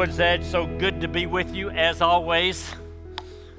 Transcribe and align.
Woods 0.00 0.18
Edge. 0.18 0.44
So 0.44 0.64
good 0.64 1.02
to 1.02 1.08
be 1.08 1.26
with 1.26 1.54
you 1.54 1.68
as 1.68 2.00
always. 2.00 2.74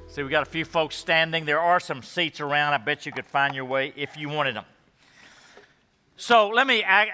See, 0.08 0.24
we 0.24 0.28
got 0.28 0.42
a 0.42 0.50
few 0.50 0.64
folks 0.64 0.96
standing. 0.96 1.44
There 1.44 1.60
are 1.60 1.78
some 1.78 2.02
seats 2.02 2.40
around. 2.40 2.74
I 2.74 2.78
bet 2.78 3.06
you 3.06 3.12
could 3.12 3.26
find 3.26 3.54
your 3.54 3.64
way 3.64 3.92
if 3.94 4.16
you 4.16 4.28
wanted 4.28 4.56
them. 4.56 4.64
So 6.16 6.48
let 6.48 6.66
me 6.66 6.78
ac- 6.78 7.12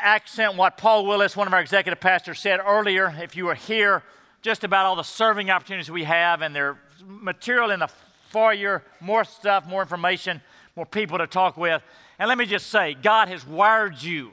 accent 0.00 0.56
what 0.56 0.76
Paul 0.76 1.06
Willis, 1.06 1.36
one 1.36 1.46
of 1.46 1.52
our 1.52 1.60
executive 1.60 2.00
pastors, 2.00 2.40
said 2.40 2.58
earlier. 2.58 3.14
If 3.22 3.36
you 3.36 3.44
were 3.44 3.54
here, 3.54 4.02
just 4.42 4.64
about 4.64 4.86
all 4.86 4.96
the 4.96 5.04
serving 5.04 5.50
opportunities 5.50 5.88
we 5.88 6.02
have, 6.02 6.42
and 6.42 6.52
their 6.52 6.80
material 7.06 7.70
in 7.70 7.78
the 7.78 7.88
foyer, 8.30 8.82
more 8.98 9.22
stuff, 9.22 9.68
more 9.68 9.82
information, 9.82 10.40
more 10.74 10.84
people 10.84 11.18
to 11.18 11.28
talk 11.28 11.56
with. 11.56 11.80
And 12.18 12.26
let 12.28 12.36
me 12.36 12.44
just 12.44 12.66
say, 12.66 12.94
God 12.94 13.28
has 13.28 13.46
wired 13.46 14.02
you 14.02 14.32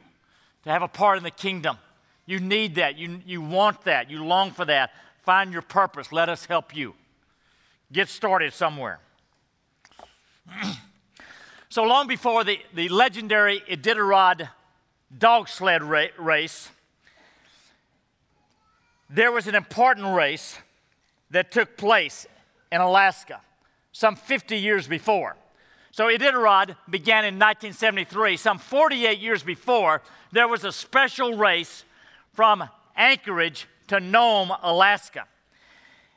to 0.64 0.72
have 0.72 0.82
a 0.82 0.88
part 0.88 1.20
in 1.20 1.24
the 1.24 1.30
kingdom. 1.30 1.78
You 2.26 2.40
need 2.40 2.76
that. 2.76 2.98
You, 2.98 3.20
you 3.26 3.42
want 3.42 3.84
that. 3.84 4.10
You 4.10 4.24
long 4.24 4.52
for 4.52 4.66
that. 4.66 4.92
Find 5.24 5.52
your 5.52 5.62
purpose. 5.62 6.12
Let 6.12 6.30
us 6.30 6.46
help 6.46 6.76
you. 6.76 6.96
Get 7.92 8.10
started 8.10 8.54
somewhere. 8.54 9.00
so 11.70 11.84
long 11.84 12.08
before 12.08 12.44
the, 12.44 12.60
the 12.74 12.90
legendary 12.90 13.62
Iditarod 13.70 14.50
dog 15.16 15.48
sled 15.48 15.84
ra- 15.84 16.08
race, 16.18 16.70
there 19.10 19.32
was 19.32 19.48
an 19.48 19.56
important 19.56 20.16
race 20.16 20.58
that 21.30 21.52
took 21.52 21.78
place 21.78 22.26
in 22.72 22.82
Alaska 22.82 23.42
some 23.92 24.16
50 24.16 24.58
years 24.58 24.88
before. 24.88 25.38
So 25.92 26.08
Iditarod 26.08 26.76
began 26.90 27.24
in 27.24 27.36
1973. 27.36 28.36
Some 28.36 28.58
48 28.58 29.20
years 29.20 29.42
before, 29.42 30.02
there 30.34 30.50
was 30.50 30.66
a 30.66 30.72
special 30.74 31.38
race 31.38 31.86
from 32.36 32.68
Anchorage 32.96 33.68
to 33.88 34.00
Nome, 34.00 34.52
Alaska. 34.62 35.26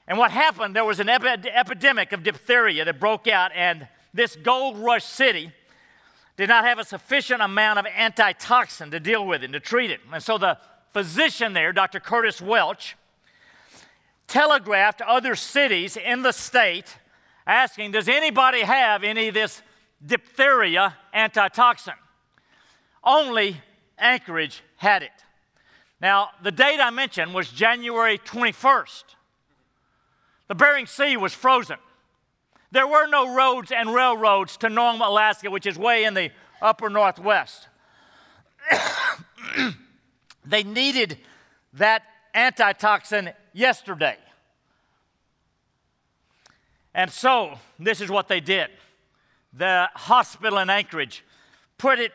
And 0.07 0.19
what 0.19 0.31
happened, 0.31 0.75
there 0.75 0.85
was 0.85 1.01
an 1.01 1.09
epi- 1.09 1.49
epidemic 1.49 2.13
of 2.13 2.23
diphtheria 2.23 2.85
that 2.85 2.99
broke 2.99 3.29
out, 3.29 3.53
and 3.55 3.87
this 4.13 4.37
gold 4.37 4.79
rush 4.79 5.05
city 5.05 5.53
did 6.37 6.49
not 6.49 6.65
have 6.65 6.79
a 6.79 6.85
sufficient 6.85 7.41
amount 7.41 7.79
of 7.79 7.87
antitoxin 7.87 8.91
to 8.91 9.01
deal 9.01 9.27
with 9.27 9.43
it, 9.43 9.53
to 9.53 9.61
treat 9.61 9.91
it. 9.91 10.01
And 10.13 10.23
so 10.23 10.39
the 10.39 10.59
physician 10.93 11.53
there, 11.53 11.73
Dr. 11.73 12.01
Curtis 12.01 12.41
Welch, 12.41 12.97
telegraphed 14.27 15.01
other 15.03 15.35
cities 15.35 15.97
in 15.97 16.23
the 16.23 16.33
state 16.33 16.97
asking, 17.47 17.93
Does 17.93 18.09
anybody 18.09 18.61
have 18.61 19.05
any 19.05 19.29
of 19.29 19.35
this 19.35 19.63
diphtheria 20.05 20.97
antitoxin? 21.13 21.95
Only 23.05 23.61
Anchorage 23.99 24.63
had 24.77 25.03
it. 25.03 25.11
Now, 26.01 26.31
the 26.43 26.53
date 26.53 26.81
I 26.81 26.91
mentioned 26.91 27.35
was 27.35 27.51
January 27.51 28.19
21st. 28.19 29.05
The 30.47 30.55
Bering 30.55 30.87
Sea 30.87 31.17
was 31.17 31.35
frozen. 31.35 31.79
There 32.71 32.87
were 32.87 33.07
no 33.07 33.35
roads 33.35 33.73
and 33.73 33.93
railroads 33.93 34.57
to 34.59 34.69
Nome, 34.69 35.01
Alaska, 35.01 35.51
which 35.51 35.67
is 35.67 35.79
way 35.79 36.05
in 36.05 36.15
the 36.15 36.31
upper 36.61 36.89
northwest. 36.89 37.69
they 40.45 40.63
needed 40.63 41.19
that 41.73 42.03
antitoxin 42.35 43.31
yesterday. 43.53 44.17
And 46.95 47.11
so, 47.11 47.59
this 47.79 48.01
is 48.01 48.11
what 48.11 48.29
they 48.29 48.41
did. 48.41 48.69
The 49.53 49.89
hospital 49.95 50.59
in 50.59 50.71
Anchorage 50.71 51.25
put 51.79 51.99
it, 51.99 52.13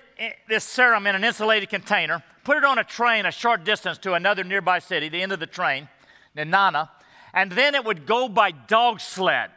this 0.47 0.63
serum 0.63 1.07
in 1.07 1.15
an 1.15 1.23
insulated 1.23 1.69
container, 1.69 2.23
put 2.43 2.57
it 2.57 2.63
on 2.63 2.77
a 2.77 2.83
train 2.83 3.25
a 3.25 3.31
short 3.31 3.63
distance 3.63 3.97
to 3.99 4.13
another 4.13 4.43
nearby 4.43 4.79
city, 4.79 5.09
the 5.09 5.21
end 5.21 5.31
of 5.31 5.39
the 5.39 5.47
train, 5.47 5.89
Nenana, 6.35 6.89
and 7.33 7.51
then 7.51 7.75
it 7.75 7.85
would 7.85 8.05
go 8.05 8.29
by 8.29 8.51
dog 8.51 8.99
sled. 8.99 9.49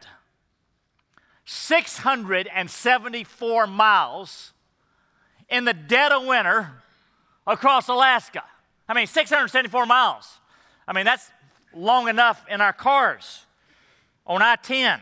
674 1.45 3.67
miles 3.67 4.53
in 5.49 5.65
the 5.65 5.75
dead 5.75 6.13
of 6.13 6.25
winter 6.25 6.83
across 7.47 7.89
Alaska. 7.89 8.43
I 8.89 8.95
mean, 8.95 9.07
674 9.07 9.87
miles. 9.87 10.39
I 10.89 10.93
mean, 10.93 11.05
that's 11.05 11.31
long 11.75 12.09
enough 12.09 12.45
in 12.49 12.61
our 12.61 12.73
cars 12.73 13.45
on 14.27 14.43
I 14.43 14.57
10, 14.57 15.01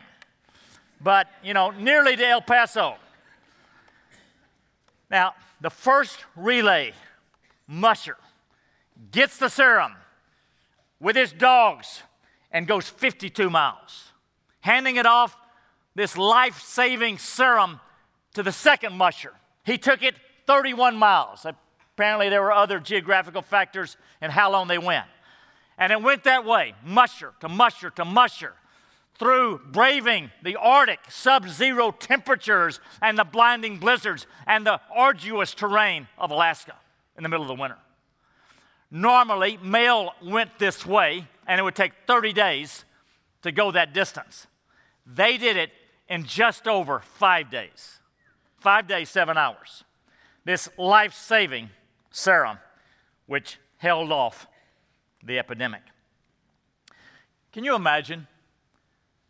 but, 1.01 1.27
you 1.43 1.53
know, 1.53 1.71
nearly 1.71 2.15
to 2.15 2.27
El 2.27 2.41
Paso. 2.41 2.95
Now, 5.09 5.33
the 5.61 5.69
first 5.69 6.23
relay 6.35 6.93
musher 7.67 8.17
gets 9.11 9.37
the 9.37 9.49
serum 9.49 9.93
with 10.99 11.15
his 11.15 11.31
dogs 11.31 12.01
and 12.51 12.67
goes 12.67 12.87
52 12.87 13.49
miles, 13.49 14.11
handing 14.61 14.95
it 14.95 15.05
off 15.05 15.35
this 15.95 16.17
life 16.17 16.61
saving 16.61 17.17
serum 17.17 17.79
to 18.33 18.43
the 18.43 18.51
second 18.51 18.93
musher. 18.93 19.33
He 19.63 19.77
took 19.77 20.03
it 20.03 20.15
31 20.45 20.95
miles. 20.95 21.45
Apparently, 21.95 22.29
there 22.29 22.41
were 22.41 22.51
other 22.51 22.79
geographical 22.79 23.41
factors 23.41 23.97
in 24.21 24.31
how 24.31 24.51
long 24.51 24.67
they 24.67 24.77
went. 24.77 25.07
And 25.77 25.91
it 25.91 26.01
went 26.01 26.23
that 26.23 26.45
way, 26.45 26.73
musher 26.85 27.33
to 27.41 27.49
musher 27.49 27.89
to 27.91 28.05
musher, 28.05 28.53
through 29.17 29.61
braving 29.71 30.31
the 30.43 30.55
Arctic 30.57 30.99
sub 31.09 31.47
zero 31.47 31.91
temperatures 31.91 32.79
and 33.01 33.17
the 33.17 33.23
blinding 33.23 33.77
blizzards 33.77 34.27
and 34.45 34.65
the 34.65 34.79
arduous 34.93 35.53
terrain 35.53 36.07
of 36.17 36.31
Alaska 36.31 36.75
in 37.17 37.23
the 37.23 37.29
middle 37.29 37.43
of 37.43 37.47
the 37.47 37.61
winter. 37.61 37.77
Normally, 38.91 39.57
mail 39.61 40.13
went 40.23 40.59
this 40.59 40.85
way, 40.85 41.27
and 41.47 41.59
it 41.59 41.63
would 41.63 41.75
take 41.75 41.93
30 42.07 42.33
days 42.33 42.85
to 43.41 43.51
go 43.51 43.71
that 43.71 43.93
distance. 43.93 44.47
They 45.05 45.37
did 45.37 45.57
it 45.57 45.71
in 46.07 46.25
just 46.25 46.67
over 46.67 46.99
five 46.99 47.49
days. 47.49 47.99
Five 48.57 48.87
days, 48.87 49.09
seven 49.09 49.37
hours. 49.37 49.83
This 50.43 50.69
life 50.77 51.13
saving 51.13 51.69
serum, 52.11 52.59
which 53.25 53.59
held 53.77 54.11
off 54.11 54.47
the 55.23 55.39
epidemic. 55.39 55.81
Can 57.51 57.63
you 57.63 57.75
imagine 57.75 58.27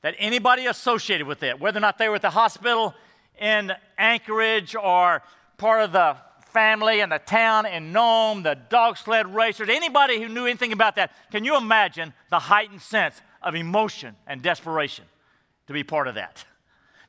that 0.06 0.14
anybody 0.20 0.68
associated 0.68 1.26
with 1.26 1.42
it, 1.42 1.60
whether 1.60 1.80
or 1.80 1.82
not 1.82 1.98
they 1.98 2.08
were 2.08 2.14
at 2.14 2.22
the 2.22 2.30
hospital 2.30 2.94
in 3.42 3.74
Anchorage 3.98 4.76
or 4.76 5.24
part 5.58 5.82
of 5.82 5.94
the 5.94 6.16
family 6.54 7.00
and 7.00 7.12
the 7.12 7.18
town 7.18 7.66
in 7.66 7.92
Nome, 7.92 8.44
the 8.44 8.54
dog 8.70 8.98
sled 8.98 9.34
racers, 9.34 9.68
anybody 9.68 10.22
who 10.22 10.30
knew 10.30 10.46
anything 10.46 10.72
about 10.72 10.96
that, 10.98 11.12
can 11.32 11.44
you 11.44 11.58
imagine 11.58 12.14
the 12.30 12.38
heightened 12.38 12.84
sense 12.84 13.20
of 13.42 13.56
emotion 13.56 14.16
and 14.28 14.44
desperation 14.44 15.06
to 15.66 15.74
be 15.74 15.84
part 15.84 16.08
of 16.08 16.14
that? 16.14 16.46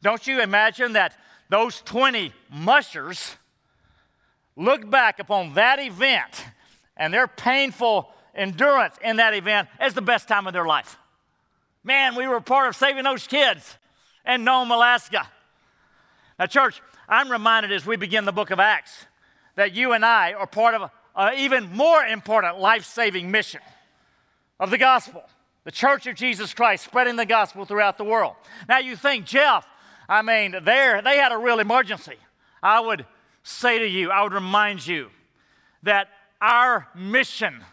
Don't 0.00 0.26
you 0.26 0.40
imagine 0.40 0.94
that 0.94 1.18
those 1.50 1.82
20 1.82 2.32
mushers 2.50 3.36
look 4.56 4.88
back 4.88 5.18
upon 5.18 5.52
that 5.52 5.78
event 5.80 6.46
and 6.96 7.12
their 7.12 7.28
painful 7.28 8.08
endurance 8.34 8.94
in 9.04 9.16
that 9.16 9.34
event 9.34 9.68
as 9.78 9.92
the 9.92 10.00
best 10.00 10.28
time 10.28 10.46
of 10.46 10.54
their 10.54 10.66
life? 10.66 10.96
Man, 11.86 12.16
we 12.16 12.26
were 12.26 12.40
part 12.40 12.68
of 12.68 12.74
saving 12.74 13.04
those 13.04 13.28
kids 13.28 13.78
in 14.26 14.42
Nome, 14.42 14.72
Alaska. 14.72 15.28
Now, 16.36 16.46
church, 16.46 16.82
I'm 17.08 17.30
reminded 17.30 17.70
as 17.70 17.86
we 17.86 17.96
begin 17.96 18.24
the 18.24 18.32
book 18.32 18.50
of 18.50 18.58
Acts 18.58 19.06
that 19.54 19.72
you 19.72 19.92
and 19.92 20.04
I 20.04 20.32
are 20.32 20.48
part 20.48 20.74
of 20.74 20.90
an 21.14 21.38
even 21.38 21.72
more 21.72 22.04
important 22.04 22.58
life 22.58 22.84
saving 22.84 23.30
mission 23.30 23.60
of 24.58 24.70
the 24.70 24.78
gospel 24.78 25.22
the 25.62 25.72
church 25.72 26.06
of 26.06 26.14
Jesus 26.14 26.54
Christ, 26.54 26.84
spreading 26.84 27.16
the 27.16 27.26
gospel 27.26 27.64
throughout 27.64 27.98
the 27.98 28.04
world. 28.04 28.36
Now, 28.68 28.78
you 28.78 28.94
think, 28.94 29.26
Jeff, 29.26 29.66
I 30.08 30.22
mean, 30.22 30.54
there 30.62 31.02
they 31.02 31.18
had 31.18 31.32
a 31.32 31.36
real 31.36 31.58
emergency. 31.58 32.14
I 32.62 32.78
would 32.78 33.04
say 33.42 33.80
to 33.80 33.86
you, 33.86 34.12
I 34.12 34.22
would 34.22 34.32
remind 34.32 34.86
you 34.86 35.10
that 35.82 36.08
our 36.40 36.86
mission 36.94 37.64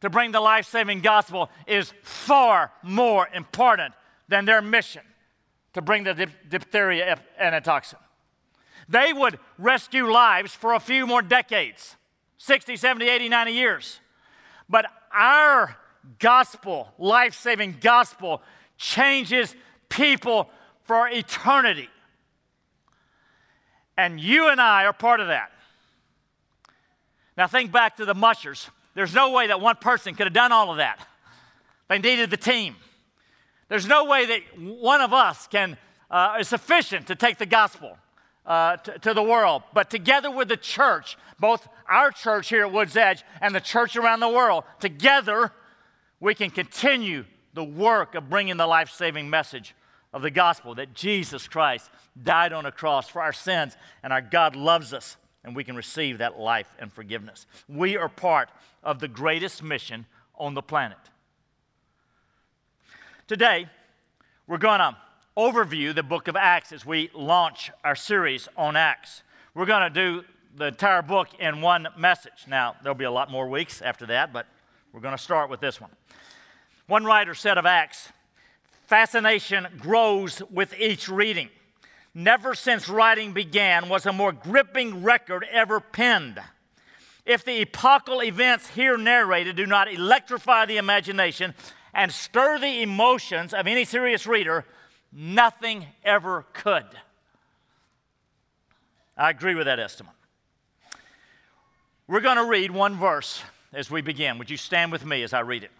to 0.00 0.10
bring 0.10 0.32
the 0.32 0.40
life 0.40 0.66
saving 0.66 1.00
gospel 1.00 1.50
is 1.66 1.92
far 2.02 2.72
more 2.82 3.28
important 3.34 3.94
than 4.28 4.44
their 4.44 4.62
mission 4.62 5.02
to 5.74 5.82
bring 5.82 6.04
the 6.04 6.14
dip- 6.14 6.48
diphtheria 6.48 7.18
antitoxin. 7.38 7.98
They 8.88 9.12
would 9.12 9.38
rescue 9.58 10.10
lives 10.10 10.54
for 10.54 10.74
a 10.74 10.80
few 10.80 11.06
more 11.06 11.22
decades 11.22 11.96
60, 12.38 12.76
70, 12.76 13.08
80, 13.08 13.28
90 13.28 13.52
years. 13.52 14.00
But 14.68 14.86
our 15.12 15.76
gospel, 16.18 16.92
life 16.98 17.34
saving 17.34 17.78
gospel, 17.80 18.42
changes 18.76 19.54
people 19.88 20.48
for 20.84 21.08
eternity. 21.08 21.88
And 23.96 24.20
you 24.20 24.48
and 24.48 24.60
I 24.60 24.84
are 24.84 24.92
part 24.92 25.20
of 25.20 25.26
that. 25.26 25.50
Now, 27.36 27.46
think 27.46 27.72
back 27.72 27.96
to 27.96 28.04
the 28.04 28.14
mushers. 28.14 28.70
There's 28.98 29.14
no 29.14 29.30
way 29.30 29.46
that 29.46 29.60
one 29.60 29.76
person 29.76 30.16
could 30.16 30.26
have 30.26 30.34
done 30.34 30.50
all 30.50 30.72
of 30.72 30.78
that. 30.78 30.98
They 31.86 32.00
needed 32.00 32.30
the 32.30 32.36
team. 32.36 32.74
There's 33.68 33.86
no 33.86 34.06
way 34.06 34.26
that 34.26 34.40
one 34.58 35.00
of 35.00 35.12
us 35.12 35.46
can 35.46 35.76
uh, 36.10 36.38
is 36.40 36.48
sufficient 36.48 37.06
to 37.06 37.14
take 37.14 37.38
the 37.38 37.46
gospel 37.46 37.96
uh, 38.44 38.78
to, 38.78 38.98
to 38.98 39.14
the 39.14 39.22
world. 39.22 39.62
But 39.72 39.88
together 39.88 40.32
with 40.32 40.48
the 40.48 40.56
church, 40.56 41.16
both 41.38 41.68
our 41.88 42.10
church 42.10 42.48
here 42.48 42.62
at 42.62 42.72
Woods 42.72 42.96
Edge 42.96 43.22
and 43.40 43.54
the 43.54 43.60
church 43.60 43.94
around 43.94 44.18
the 44.18 44.28
world, 44.28 44.64
together 44.80 45.52
we 46.18 46.34
can 46.34 46.50
continue 46.50 47.24
the 47.54 47.62
work 47.62 48.16
of 48.16 48.28
bringing 48.28 48.56
the 48.56 48.66
life 48.66 48.90
saving 48.90 49.30
message 49.30 49.76
of 50.12 50.22
the 50.22 50.30
gospel 50.32 50.74
that 50.74 50.92
Jesus 50.92 51.46
Christ 51.46 51.88
died 52.20 52.52
on 52.52 52.66
a 52.66 52.72
cross 52.72 53.08
for 53.08 53.22
our 53.22 53.32
sins 53.32 53.76
and 54.02 54.12
our 54.12 54.22
God 54.22 54.56
loves 54.56 54.92
us 54.92 55.16
and 55.44 55.54
we 55.54 55.64
can 55.64 55.76
receive 55.76 56.18
that 56.18 56.38
life 56.38 56.68
and 56.78 56.92
forgiveness. 56.92 57.46
We 57.68 57.96
are 57.96 58.08
part 58.08 58.50
of 58.82 59.00
the 59.00 59.08
greatest 59.08 59.62
mission 59.62 60.06
on 60.36 60.54
the 60.54 60.62
planet. 60.62 60.98
Today, 63.26 63.68
we're 64.46 64.58
going 64.58 64.80
to 64.80 64.96
overview 65.36 65.94
the 65.94 66.02
book 66.02 66.28
of 66.28 66.36
Acts 66.36 66.72
as 66.72 66.86
we 66.86 67.10
launch 67.14 67.70
our 67.84 67.94
series 67.94 68.48
on 68.56 68.76
Acts. 68.76 69.22
We're 69.54 69.66
going 69.66 69.82
to 69.82 69.90
do 69.90 70.24
the 70.56 70.66
entire 70.66 71.02
book 71.02 71.28
in 71.38 71.60
one 71.60 71.88
message. 71.96 72.46
Now, 72.48 72.76
there'll 72.82 72.96
be 72.96 73.04
a 73.04 73.10
lot 73.10 73.30
more 73.30 73.48
weeks 73.48 73.82
after 73.82 74.06
that, 74.06 74.32
but 74.32 74.46
we're 74.92 75.00
going 75.00 75.16
to 75.16 75.22
start 75.22 75.50
with 75.50 75.60
this 75.60 75.80
one. 75.80 75.90
One 76.86 77.04
writer 77.04 77.34
said 77.34 77.58
of 77.58 77.66
Acts, 77.66 78.08
fascination 78.86 79.68
grows 79.78 80.42
with 80.50 80.74
each 80.78 81.08
reading. 81.08 81.50
Never 82.14 82.54
since 82.54 82.88
writing 82.88 83.32
began 83.32 83.88
was 83.88 84.06
a 84.06 84.12
more 84.12 84.32
gripping 84.32 85.04
record 85.04 85.46
ever 85.52 85.78
penned. 85.78 86.40
If 87.28 87.44
the 87.44 87.60
epochal 87.60 88.22
events 88.22 88.70
here 88.70 88.96
narrated 88.96 89.54
do 89.54 89.66
not 89.66 89.92
electrify 89.92 90.64
the 90.64 90.78
imagination 90.78 91.52
and 91.92 92.10
stir 92.10 92.58
the 92.58 92.80
emotions 92.80 93.52
of 93.52 93.66
any 93.66 93.84
serious 93.84 94.26
reader, 94.26 94.64
nothing 95.12 95.84
ever 96.02 96.46
could. 96.54 96.86
I 99.14 99.28
agree 99.28 99.54
with 99.54 99.66
that 99.66 99.78
estimate. 99.78 100.14
We're 102.06 102.22
going 102.22 102.38
to 102.38 102.46
read 102.46 102.70
one 102.70 102.96
verse 102.96 103.42
as 103.74 103.90
we 103.90 104.00
begin. 104.00 104.38
Would 104.38 104.48
you 104.48 104.56
stand 104.56 104.90
with 104.90 105.04
me 105.04 105.22
as 105.22 105.34
I 105.34 105.40
read 105.40 105.64
it? 105.64 105.70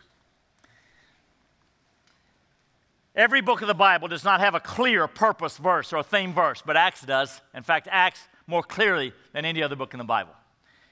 Every 3.16 3.40
book 3.40 3.62
of 3.62 3.68
the 3.68 3.74
Bible 3.74 4.08
does 4.08 4.22
not 4.22 4.40
have 4.40 4.54
a 4.54 4.60
clear 4.60 5.08
purpose 5.08 5.56
verse 5.56 5.94
or 5.94 6.02
theme 6.02 6.34
verse, 6.34 6.62
but 6.64 6.76
Acts 6.76 7.00
does. 7.00 7.40
In 7.54 7.62
fact, 7.62 7.88
Acts 7.90 8.28
more 8.46 8.62
clearly 8.62 9.14
than 9.32 9.46
any 9.46 9.62
other 9.62 9.76
book 9.76 9.94
in 9.94 9.98
the 9.98 10.04
Bible. 10.04 10.34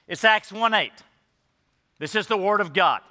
It's 0.07 0.23
Acts 0.23 0.51
1 0.51 0.73
8. 0.73 0.91
This 1.99 2.15
is 2.15 2.27
the 2.27 2.37
Word 2.37 2.61
of 2.61 2.73
God. 2.73 3.01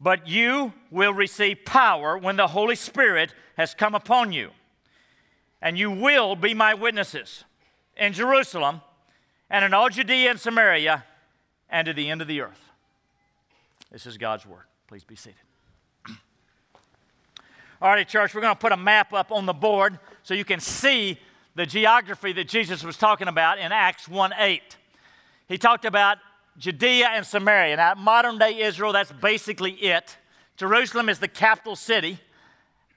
But 0.00 0.28
you 0.28 0.72
will 0.90 1.12
receive 1.12 1.64
power 1.64 2.16
when 2.16 2.36
the 2.36 2.48
Holy 2.48 2.74
Spirit 2.74 3.34
has 3.56 3.74
come 3.74 3.94
upon 3.94 4.32
you, 4.32 4.50
and 5.60 5.78
you 5.78 5.90
will 5.90 6.36
be 6.36 6.54
my 6.54 6.74
witnesses 6.74 7.44
in 7.96 8.12
Jerusalem 8.12 8.80
and 9.50 9.64
in 9.64 9.74
all 9.74 9.88
Judea 9.88 10.30
and 10.30 10.40
Samaria 10.40 11.04
and 11.68 11.86
to 11.86 11.92
the 11.92 12.08
end 12.10 12.22
of 12.22 12.28
the 12.28 12.40
earth. 12.40 12.70
This 13.90 14.06
is 14.06 14.16
God's 14.16 14.46
Word. 14.46 14.64
Please 14.86 15.04
be 15.04 15.16
seated. 15.16 15.36
All 17.82 17.88
right, 17.90 18.06
church, 18.06 18.34
we're 18.34 18.42
going 18.42 18.54
to 18.54 18.60
put 18.60 18.72
a 18.72 18.76
map 18.76 19.12
up 19.14 19.32
on 19.32 19.46
the 19.46 19.54
board 19.54 19.98
so 20.22 20.34
you 20.34 20.44
can 20.44 20.60
see 20.60 21.18
the 21.54 21.66
geography 21.66 22.32
that 22.32 22.48
Jesus 22.48 22.84
was 22.84 22.96
talking 22.96 23.28
about 23.28 23.58
in 23.58 23.72
Acts 23.72 24.08
1 24.08 24.32
8. 24.36 24.76
He 25.48 25.58
talked 25.58 25.84
about 25.84 26.18
Judea 26.58 27.08
and 27.12 27.26
Samaria. 27.26 27.76
Now, 27.76 27.94
modern 27.94 28.38
day 28.38 28.60
Israel, 28.60 28.92
that's 28.92 29.12
basically 29.12 29.72
it. 29.72 30.16
Jerusalem 30.56 31.08
is 31.08 31.18
the 31.18 31.28
capital 31.28 31.74
city, 31.74 32.20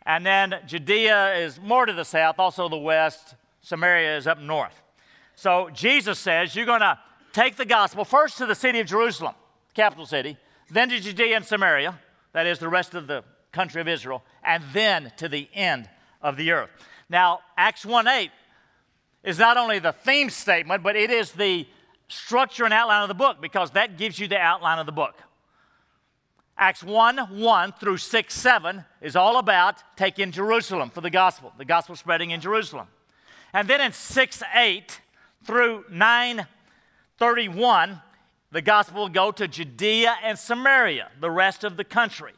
and 0.06 0.26
then 0.26 0.56
Judea 0.68 1.36
is 1.36 1.60
more 1.60 1.86
to 1.86 1.94
the 1.94 2.04
south, 2.04 2.40
also 2.40 2.68
the 2.68 2.78
west. 2.78 3.36
Samaria 3.62 4.18
is 4.18 4.28
up 4.28 4.40
north. 4.40 4.82
So 5.36 5.70
Jesus 5.74 6.20
says 6.20 6.56
you're 6.56 6.66
going 6.66 6.82
to 6.82 7.00
take 7.32 7.56
the 7.56 7.66
gospel 7.66 8.06
first 8.06 8.38
to 8.38 8.46
the 8.46 8.56
city 8.56 8.80
of 8.80 8.88
Jerusalem, 8.88 9.34
capital 9.74 10.06
city, 10.06 10.38
then 10.70 10.90
to 10.90 11.00
Judea 11.00 11.38
and 11.38 11.46
Samaria, 11.46 11.98
that 12.34 12.46
is 12.46 12.60
the 12.60 12.68
rest 12.68 12.94
of 12.94 13.08
the 13.08 13.24
country 13.52 13.80
of 13.82 13.88
Israel, 13.88 14.24
and 14.44 14.64
then 14.74 15.12
to 15.18 15.30
the 15.30 15.48
end 15.54 15.90
of 16.22 16.36
the 16.38 16.52
earth. 16.52 16.70
Now, 17.10 17.40
Acts 17.58 17.86
1 17.86 18.08
8 18.08 18.32
is 19.24 19.40
not 19.40 19.58
only 19.58 19.80
the 19.80 19.94
theme 19.94 20.30
statement, 20.30 20.84
but 20.84 20.96
it 20.96 21.10
is 21.10 21.32
the 21.32 21.68
structure 22.08 22.66
and 22.66 22.74
outline 22.74 23.02
of 23.02 23.08
the 23.08 23.14
book 23.14 23.42
because 23.42 23.72
that 23.72 23.98
gives 23.98 24.20
you 24.20 24.28
the 24.28 24.38
outline 24.38 24.80
of 24.80 24.86
the 24.86 24.92
book. 24.92 25.16
Acts 26.58 26.84
1 26.84 27.18
1 27.18 27.74
through 27.80 27.98
6 27.98 28.34
7 28.34 28.86
is 29.02 29.16
all 29.16 29.40
about 29.40 29.84
taking 29.96 30.32
Jerusalem 30.32 30.90
for 30.90 31.02
the 31.02 31.10
gospel, 31.10 31.52
the 31.58 31.66
gospel 31.66 31.96
spreading 31.96 32.32
in 32.32 32.42
Jerusalem. 32.42 32.88
And 33.54 33.68
then 33.68 33.82
in 33.82 33.92
6 33.92 34.44
8 34.54 35.02
through 35.44 35.86
9 35.90 36.48
31, 37.18 38.02
the 38.52 38.62
gospel 38.62 39.04
will 39.04 39.10
go 39.10 39.32
to 39.32 39.48
Judea 39.48 40.16
and 40.24 40.38
Samaria, 40.38 41.10
the 41.20 41.32
rest 41.32 41.64
of 41.64 41.78
the 41.78 41.84
country. 41.84 42.34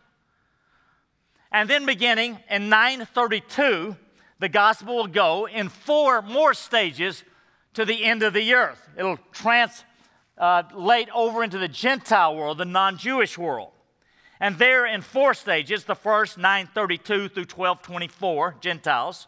And 1.51 1.69
then 1.69 1.85
beginning 1.85 2.39
in 2.49 2.69
932, 2.69 3.95
the 4.45 4.49
gospel 4.49 4.97
will 4.97 5.07
go 5.07 5.47
in 5.47 5.69
four 5.69 6.21
more 6.21 6.53
stages 6.53 7.23
to 7.73 7.83
the 7.83 8.05
end 8.05 8.21
of 8.21 8.31
the 8.31 8.53
earth. 8.53 8.89
It'll 8.95 9.17
translate 9.31 9.83
uh, 10.37 11.15
over 11.15 11.43
into 11.43 11.57
the 11.57 11.67
Gentile 11.67 12.35
world, 12.35 12.59
the 12.59 12.65
non 12.65 12.99
Jewish 12.99 13.39
world. 13.39 13.71
And 14.39 14.59
there 14.59 14.85
in 14.85 15.01
four 15.01 15.33
stages 15.33 15.85
the 15.85 15.95
first, 15.95 16.37
932 16.37 17.29
through 17.29 17.45
1224, 17.45 18.57
Gentiles. 18.61 19.25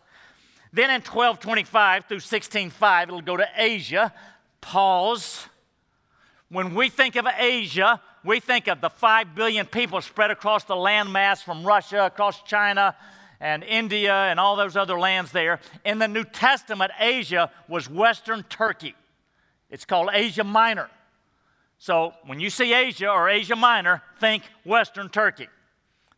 Then 0.71 0.91
in 0.91 1.01
1225 1.01 2.05
through 2.05 2.17
1605, 2.17 3.07
it'll 3.07 3.21
go 3.21 3.37
to 3.37 3.47
Asia. 3.55 4.13
Pause. 4.61 5.47
When 6.49 6.75
we 6.75 6.89
think 6.89 7.15
of 7.15 7.25
Asia, 7.39 7.99
we 8.23 8.39
think 8.39 8.67
of 8.67 8.81
the 8.81 8.89
5 8.91 9.33
billion 9.33 9.65
people 9.65 9.99
spread 9.99 10.29
across 10.29 10.65
the 10.65 10.75
landmass 10.75 11.41
from 11.43 11.63
Russia, 11.63 12.05
across 12.05 12.43
China, 12.43 12.95
and 13.39 13.63
India, 13.63 14.13
and 14.13 14.39
all 14.39 14.55
those 14.55 14.75
other 14.75 14.99
lands 14.99 15.31
there. 15.31 15.59
In 15.85 15.99
the 15.99 16.07
New 16.07 16.23
Testament, 16.23 16.91
Asia 16.99 17.51
was 17.67 17.89
Western 17.89 18.43
Turkey. 18.43 18.95
It's 19.69 19.85
called 19.85 20.09
Asia 20.13 20.43
Minor. 20.43 20.89
So 21.77 22.13
when 22.25 22.39
you 22.39 22.49
see 22.49 22.73
Asia 22.73 23.09
or 23.09 23.29
Asia 23.29 23.55
Minor, 23.55 24.01
think 24.19 24.43
Western 24.63 25.09
Turkey. 25.09 25.47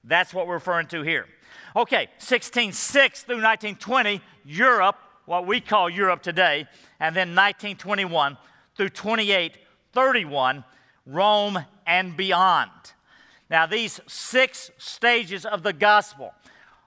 That's 0.03 0.33
what 0.33 0.47
we're 0.47 0.53
referring 0.53 0.87
to 0.87 1.01
here. 1.01 1.25
Okay, 1.75 2.07
1606 2.17 3.23
through 3.23 3.35
1920, 3.35 4.21
Europe, 4.45 4.95
what 5.25 5.45
we 5.45 5.59
call 5.59 5.89
Europe 5.89 6.23
today, 6.23 6.65
and 6.99 7.15
then 7.15 7.29
1921 7.29 8.37
through 8.75 8.89
2831, 8.89 10.63
Rome 11.05 11.59
and 11.85 12.15
beyond. 12.15 12.71
Now, 13.49 13.65
these 13.65 13.99
six 14.07 14.71
stages 14.77 15.45
of 15.45 15.63
the 15.63 15.73
gospel 15.73 16.33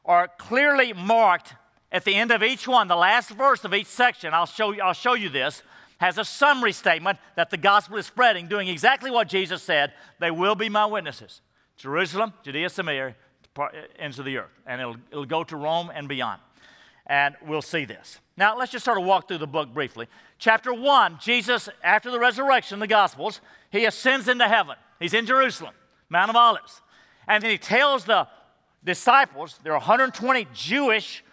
are 0.05 0.29
clearly 0.29 0.93
marked 0.93 1.55
at 1.91 2.05
the 2.05 2.15
end 2.15 2.31
of 2.31 2.43
each 2.43 2.67
one. 2.67 2.89
The 2.89 2.97
last 2.97 3.31
verse 3.31 3.65
of 3.65 3.75
each 3.75 3.87
section, 3.87 4.35
I'll 4.35 4.47
show 4.47 4.73
you, 4.73 4.83
I'll 4.83 4.93
show 4.93 5.15
you 5.15 5.29
this, 5.29 5.63
has 5.99 6.19
a 6.19 6.25
summary 6.25 6.73
statement 6.73 7.19
that 7.37 7.51
the 7.51 7.57
gospel 7.57 7.97
is 7.97 8.07
spreading, 8.07 8.49
doing 8.49 8.67
exactly 8.67 9.11
what 9.11 9.29
Jesus 9.29 9.63
said 9.63 9.93
they 10.19 10.31
will 10.31 10.57
be 10.57 10.69
my 10.69 10.87
witnesses. 10.87 11.43
Jerusalem, 11.77 12.33
Judea, 12.43 12.69
Samaria, 12.69 13.15
ends 13.99 14.19
of 14.19 14.25
the 14.25 14.39
earth. 14.39 14.51
And 14.67 14.81
it'll, 14.81 14.97
it'll 15.11 15.25
go 15.25 15.45
to 15.45 15.57
Rome 15.57 15.91
and 15.95 16.09
beyond. 16.09 16.41
And 17.07 17.37
we'll 17.47 17.63
see 17.63 17.85
this. 17.85 18.19
Now, 18.37 18.57
let's 18.57 18.73
just 18.73 18.85
sort 18.85 18.99
of 18.99 19.05
walk 19.05 19.29
through 19.29 19.39
the 19.39 19.47
book 19.47 19.73
briefly. 19.73 20.07
Chapter 20.39 20.73
1, 20.73 21.19
Jesus, 21.21 21.69
after 21.83 22.11
the 22.11 22.19
resurrection, 22.19 22.79
the 22.79 22.87
Gospels, 22.87 23.41
he 23.71 23.85
ascends 23.85 24.29
into 24.29 24.49
heaven. 24.49 24.77
He's 24.99 25.15
in 25.15 25.27
Jerusalem, 25.27 25.75
Mount 26.09 26.31
of 26.31 26.37
Olives. 26.37 26.81
And 27.29 27.43
then 27.43 27.51
he 27.51 27.59
tells 27.59 28.05
the 28.05 28.27
disciples, 28.85 29.59
there 29.63 29.73
are 29.73 29.79
120 29.79 30.47
Jewish 30.55 31.25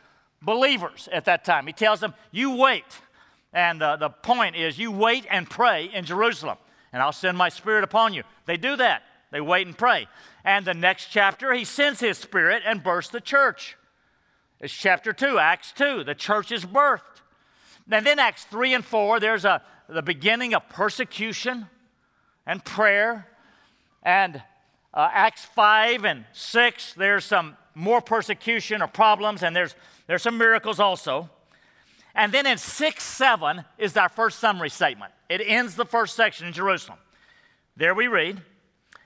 believers 0.41 1.09
at 1.11 1.25
that 1.25 1.43
time. 1.43 1.67
He 1.67 1.73
tells 1.73 1.99
them, 1.99 2.13
You 2.31 2.55
wait. 2.55 2.85
And 3.51 3.81
uh, 3.81 3.95
the 3.95 4.09
point 4.09 4.55
is, 4.55 4.77
you 4.77 4.91
wait 4.91 5.25
and 5.29 5.49
pray 5.49 5.89
in 5.91 6.05
Jerusalem, 6.05 6.57
and 6.93 7.01
I'll 7.01 7.11
send 7.11 7.37
my 7.37 7.49
spirit 7.49 7.83
upon 7.83 8.13
you. 8.13 8.23
They 8.45 8.57
do 8.57 8.75
that. 8.75 9.03
They 9.31 9.41
wait 9.41 9.65
and 9.65 9.77
pray. 9.77 10.07
And 10.43 10.65
the 10.65 10.73
next 10.73 11.07
chapter, 11.07 11.53
he 11.53 11.65
sends 11.65 11.99
his 11.99 12.17
spirit 12.17 12.63
and 12.65 12.83
bursts 12.83 13.11
the 13.11 13.21
church. 13.21 13.75
It's 14.59 14.73
chapter 14.73 15.13
2, 15.13 15.39
Acts 15.39 15.71
2. 15.71 16.03
The 16.03 16.15
church 16.15 16.51
is 16.51 16.65
birthed. 16.65 17.21
And 17.91 18.05
then 18.05 18.19
Acts 18.19 18.43
3 18.45 18.75
and 18.75 18.85
4, 18.85 19.19
there's 19.19 19.45
a, 19.45 19.63
the 19.87 20.01
beginning 20.01 20.53
of 20.53 20.67
persecution 20.69 21.67
and 22.45 22.63
prayer. 22.63 23.27
And 24.03 24.41
uh, 24.93 25.09
Acts 25.11 25.45
5 25.45 26.05
and 26.05 26.25
6, 26.33 26.93
there's 26.93 27.25
some 27.25 27.55
more 27.75 28.01
persecution 28.01 28.81
or 28.81 28.87
problems, 28.87 29.43
and 29.43 29.55
there's, 29.55 29.75
there's 30.07 30.23
some 30.23 30.37
miracles 30.37 30.79
also. 30.79 31.29
And 32.15 32.31
then 32.31 32.45
in 32.45 32.57
6 32.57 33.03
7 33.03 33.63
is 33.77 33.95
our 33.95 34.09
first 34.09 34.39
summary 34.39 34.69
statement. 34.69 35.13
It 35.29 35.41
ends 35.45 35.75
the 35.75 35.85
first 35.85 36.15
section 36.15 36.47
in 36.47 36.53
Jerusalem. 36.53 36.97
There 37.77 37.93
we 37.93 38.07
read, 38.07 38.41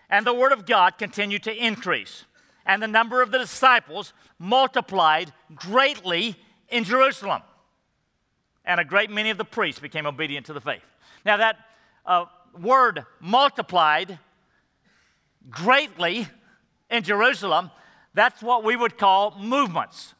and 0.09 0.25
the 0.25 0.33
word 0.33 0.51
of 0.51 0.65
God 0.65 0.97
continued 0.97 1.43
to 1.43 1.53
increase, 1.53 2.25
and 2.65 2.81
the 2.81 2.87
number 2.87 3.21
of 3.21 3.31
the 3.31 3.37
disciples 3.37 4.13
multiplied 4.39 5.31
greatly 5.53 6.35
in 6.69 6.83
Jerusalem. 6.83 7.41
And 8.65 8.79
a 8.79 8.85
great 8.85 9.09
many 9.09 9.29
of 9.29 9.37
the 9.37 9.45
priests 9.45 9.81
became 9.81 10.05
obedient 10.05 10.45
to 10.45 10.53
the 10.53 10.61
faith. 10.61 10.81
Now, 11.25 11.37
that 11.37 11.57
uh, 12.05 12.25
word 12.59 13.05
multiplied 13.19 14.17
greatly 15.49 16.27
in 16.89 17.03
Jerusalem, 17.03 17.71
that's 18.13 18.41
what 18.41 18.63
we 18.63 18.75
would 18.75 18.97
call 18.97 19.37
movements. 19.39 20.13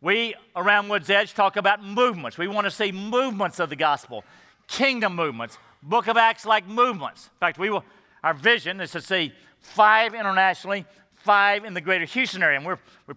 We 0.00 0.34
around 0.56 0.88
Woods 0.88 1.10
Edge 1.10 1.34
talk 1.34 1.56
about 1.56 1.84
movements. 1.84 2.38
We 2.38 2.48
want 2.48 2.66
to 2.66 2.70
see 2.70 2.92
movements 2.92 3.60
of 3.60 3.68
the 3.68 3.76
gospel, 3.76 4.24
kingdom 4.66 5.14
movements, 5.14 5.58
book 5.82 6.06
of 6.06 6.16
Acts 6.16 6.46
like 6.46 6.66
movements. 6.66 7.26
In 7.26 7.38
fact, 7.38 7.58
we 7.58 7.70
will, 7.70 7.84
our 8.22 8.34
vision 8.34 8.80
is 8.80 8.92
to 8.92 9.00
see 9.00 9.32
five 9.58 10.14
internationally, 10.14 10.86
five 11.14 11.64
in 11.64 11.74
the 11.74 11.80
greater 11.80 12.04
Houston 12.06 12.42
area. 12.42 12.56
And 12.56 12.66
we're, 12.66 12.78
we're 13.06 13.16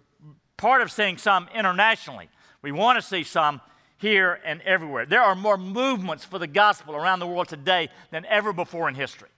part 0.56 0.82
of 0.82 0.90
seeing 0.90 1.16
some 1.16 1.48
internationally. 1.54 2.28
We 2.62 2.72
want 2.72 3.00
to 3.00 3.02
see 3.02 3.24
some 3.24 3.60
here 3.96 4.40
and 4.44 4.60
everywhere. 4.62 5.06
There 5.06 5.22
are 5.22 5.34
more 5.34 5.56
movements 5.56 6.24
for 6.24 6.38
the 6.38 6.46
gospel 6.46 6.94
around 6.94 7.20
the 7.20 7.26
world 7.26 7.48
today 7.48 7.88
than 8.10 8.26
ever 8.26 8.52
before 8.52 8.88
in 8.88 8.94
history. 8.94 9.28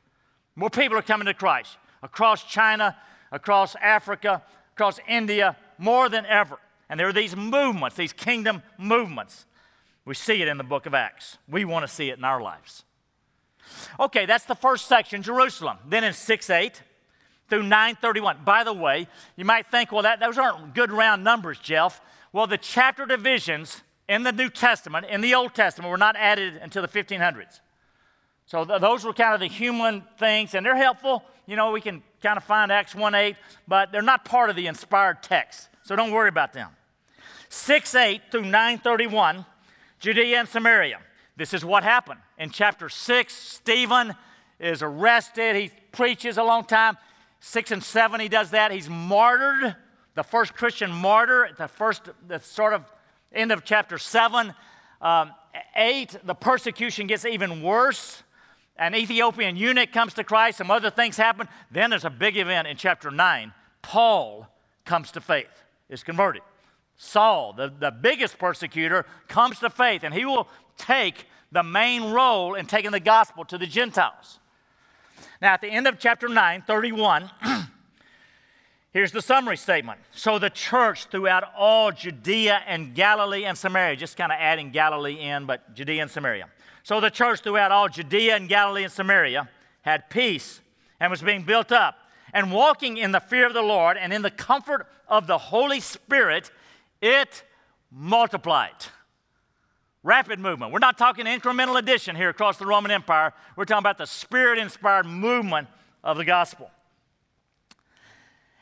More 0.56 0.70
people 0.70 0.99
are 0.99 1.02
coming 1.02 1.26
to 1.26 1.35
Christ 1.35 1.76
across 2.03 2.45
China, 2.45 2.97
across 3.33 3.75
Africa, 3.76 4.43
across 4.75 5.00
India, 5.09 5.57
more 5.79 6.09
than 6.09 6.26
ever. 6.26 6.59
And 6.88 7.00
there 7.00 7.09
are 7.09 7.12
these 7.12 7.35
movements, 7.35 7.97
these 7.97 8.12
kingdom 8.12 8.62
movements. 8.79 9.47
We 10.05 10.15
see 10.15 10.41
it 10.41 10.49
in 10.49 10.57
the 10.57 10.65
book 10.65 10.87
of 10.87 10.95
Acts. 10.95 11.38
We 11.49 11.65
want 11.65 11.87
to 11.87 11.93
see 11.93 12.11
it 12.11 12.19
in 12.19 12.25
our 12.25 12.41
lives. 12.41 12.85
Okay, 13.99 14.26
that's 14.26 14.45
the 14.45 14.55
first 14.55 14.87
section, 14.87 15.23
Jerusalem. 15.23 15.79
Then 15.88 16.05
in 16.05 16.12
6 16.12 16.50
8 16.50 16.83
through 17.49 17.65
931. 17.65 18.38
By 18.45 18.65
the 18.65 18.73
way, 18.73 19.09
you 19.37 19.45
might 19.45 19.67
think, 19.67 19.93
well, 19.93 20.03
that, 20.03 20.21
those 20.21 20.38
aren't 20.38 20.75
good 20.75 20.93
round 20.93 21.25
numbers, 21.25 21.59
Jeff. 21.59 22.00
Well, 22.33 22.47
the 22.47 22.59
chapter 22.59 23.07
divisions 23.07 23.83
in 24.09 24.23
the 24.23 24.33
New 24.33 24.50
Testament, 24.50 25.07
in 25.07 25.21
the 25.21 25.35
Old 25.35 25.55
Testament, 25.55 25.91
were 25.91 25.99
not 25.99 26.17
added 26.17 26.57
until 26.57 26.83
the 26.83 26.88
1500s. 26.88 27.61
So 28.47 28.65
th- 28.65 28.81
those 28.81 29.05
were 29.05 29.12
kind 29.12 29.35
of 29.35 29.41
the 29.41 29.49
human 29.49 30.03
things, 30.19 30.55
and 30.55 30.65
they're 30.65 30.76
helpful. 30.76 31.23
You 31.47 31.57
know, 31.57 31.73
we 31.73 31.81
can 31.81 32.03
kind 32.23 32.37
of 32.37 32.45
find 32.45 32.73
Acts 32.73 32.95
1 32.95 33.15
8, 33.15 33.37
but 33.69 33.93
they're 33.93 34.03
not 34.03 34.25
part 34.25 34.50
of 34.50 34.57
the 34.57 34.67
inspired 34.67 35.23
text. 35.23 35.69
So 35.83 35.95
don't 35.95 36.12
worry 36.12 36.29
about 36.29 36.53
them. 36.53 36.71
6 37.49 37.95
8 37.95 38.23
through 38.31 38.43
931, 38.43 39.45
Judea 40.00 40.41
and 40.41 40.49
Samaria. 40.49 41.00
This 41.37 41.53
is 41.53 41.65
what 41.65 41.83
happened. 41.83 42.21
In 42.38 42.50
chapter 42.50 42.88
6, 42.88 43.33
Stephen 43.33 44.15
is 44.59 44.83
arrested. 44.83 45.57
He 45.57 45.71
preaches 45.93 46.38
a 46.38 46.43
long 46.43 46.65
time. 46.65 46.97
6 47.41 47.71
and 47.73 47.85
7, 47.85 48.21
he 48.21 48.29
does 48.29 48.50
that. 48.50 48.73
He's 48.73 48.88
martyred, 48.88 49.76
the 50.15 50.23
first 50.23 50.55
Christian 50.55 50.91
martyr, 50.91 51.45
at 51.45 51.59
the 51.59 51.69
first, 51.69 52.09
the 52.26 52.38
sort 52.41 52.73
of 52.73 52.85
end 53.33 53.53
of 53.53 53.65
chapter 53.65 53.99
7. 53.99 54.55
Um, 55.00 55.33
8, 55.75 56.17
the 56.25 56.35
persecution 56.35 57.07
gets 57.07 57.25
even 57.25 57.62
worse. 57.62 58.23
An 58.78 58.95
Ethiopian 58.95 59.56
eunuch 59.56 59.92
comes 59.92 60.14
to 60.14 60.25
Christ, 60.25 60.59
some 60.59 60.71
other 60.71 60.90
things 60.90 61.16
happen. 61.16 61.49
Then 61.71 61.90
there's 61.90 62.04
a 62.04 62.11
big 62.11 62.37
event 62.37 62.68
in 62.68 62.76
chapter 62.76 63.11
9. 63.11 63.52
Paul 63.83 64.49
comes 64.85 65.11
to 65.12 65.21
faith, 65.21 65.64
is 65.88 66.02
converted. 66.02 66.42
Saul, 66.97 67.52
the, 67.52 67.73
the 67.78 67.90
biggest 67.90 68.38
persecutor, 68.38 69.06
comes 69.28 69.59
to 69.61 69.71
faith, 69.71 70.02
and 70.02 70.14
he 70.14 70.25
will 70.25 70.49
take 70.76 71.26
the 71.52 71.62
main 71.62 72.11
role 72.11 72.54
in 72.54 72.66
taking 72.66 72.90
the 72.90 73.00
gospel 73.00 73.45
to 73.47 73.59
the 73.59 73.66
Gentiles. 73.66 74.40
Now, 75.40 75.54
at 75.54 75.61
the 75.61 75.68
end 75.68 75.87
of 75.87 75.99
chapter 75.99 76.28
9, 76.28 76.64
31, 76.66 77.30
here's 78.92 79.12
the 79.12 79.23
summary 79.23 79.56
statement. 79.56 80.00
So 80.12 80.38
the 80.38 80.50
church 80.50 81.06
throughout 81.06 81.45
all 81.56 81.92
Judea 81.92 82.62
and 82.66 82.95
Galilee 82.95 83.45
and 83.45 83.56
Samaria, 83.56 83.97
just 83.97 84.16
kind 84.16 84.33
of 84.33 84.38
adding 84.40 84.71
Galilee 84.71 85.18
in, 85.18 85.47
but 85.47 85.75
Judea 85.75 86.02
and 86.02 86.11
Samaria. 86.11 86.49
So 86.87 87.00
the 87.00 87.11
church 87.11 87.40
throughout 87.40 87.73
all 87.73 87.88
Judea 87.88 88.37
and 88.37 88.49
Galilee 88.49 88.85
and 88.85 88.93
Samaria 88.93 89.49
had 89.83 90.09
peace 90.09 90.61
and 91.00 91.11
was 91.11 91.21
being 91.21 91.43
built 91.43 91.73
up 91.73 91.99
and 92.33 92.52
walking 92.52 92.97
in 92.97 93.11
the 93.11 93.19
fear 93.19 93.45
of 93.45 93.55
the 93.55 93.62
Lord 93.62 93.97
and 93.97 94.12
in 94.12 94.23
the 94.23 94.31
comfort 94.31 94.87
of 95.09 95.26
the 95.26 95.37
Holy 95.37 95.81
Spirit, 95.81 96.52
it 97.02 97.43
multiplied. 97.90 98.71
Rapid 100.05 100.38
movement. 100.38 100.71
We're 100.71 100.78
not 100.78 100.97
talking 100.97 101.26
incremental 101.26 101.76
addition 101.76 102.14
here 102.14 102.28
across 102.28 102.57
the 102.57 102.66
Roman 102.66 102.93
Empire. 102.93 103.33
We're 103.57 103.64
talking 103.64 103.83
about 103.83 103.99
the 103.99 104.07
spirit 104.07 104.61
inspired 104.61 105.07
movement 105.07 105.66
of 106.05 106.16
the 106.19 106.25
gospel. 106.25 106.71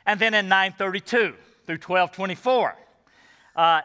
And 0.07 0.19
then 0.19 0.33
in 0.33 0.49
932 0.49 1.35
through 1.67 1.77
1224, 1.77 2.75
uh, 3.55 3.81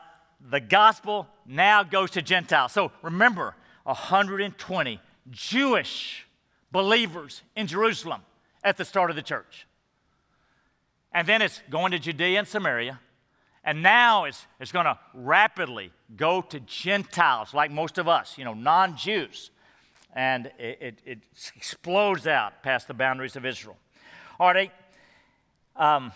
the 0.50 0.62
gospel 0.62 1.28
now 1.46 1.84
goes 1.84 2.12
to 2.12 2.22
Gentiles. 2.22 2.72
So 2.72 2.94
remember, 3.02 3.54
120 3.90 5.00
Jewish 5.32 6.28
believers 6.72 7.42
in 7.56 7.66
Jerusalem 7.66 8.22
at 8.64 8.78
the 8.78 8.86
start 8.86 9.10
of 9.10 9.16
the 9.16 9.24
church. 9.24 9.66
And 11.12 11.28
then 11.28 11.42
it's 11.42 11.62
going 11.72 11.92
to 11.92 12.00
Judea 12.00 12.38
and 12.40 12.48
Samaria. 12.48 13.00
And 13.64 13.82
now 13.82 14.26
it's, 14.26 14.46
it's 14.60 14.72
going 14.72 14.86
to 14.86 14.98
rapidly 15.16 15.92
go 16.16 16.42
to 16.42 16.60
Gentiles, 16.62 17.54
like 17.54 17.72
most 17.72 17.98
of 17.98 18.08
us, 18.08 18.38
you 18.38 18.46
know, 18.46 18.54
non 18.54 18.96
Jews. 18.96 19.50
And 20.14 20.52
it, 20.60 20.78
it, 20.82 21.00
it, 21.06 21.20
explodes 21.56 22.28
out 22.28 22.62
past 22.64 22.88
the 22.88 22.94
boundaries 22.94 23.36
of 23.36 23.46
Israel. 23.46 23.78
All 24.40 24.54
right, 24.54 24.72
um, 25.76 26.12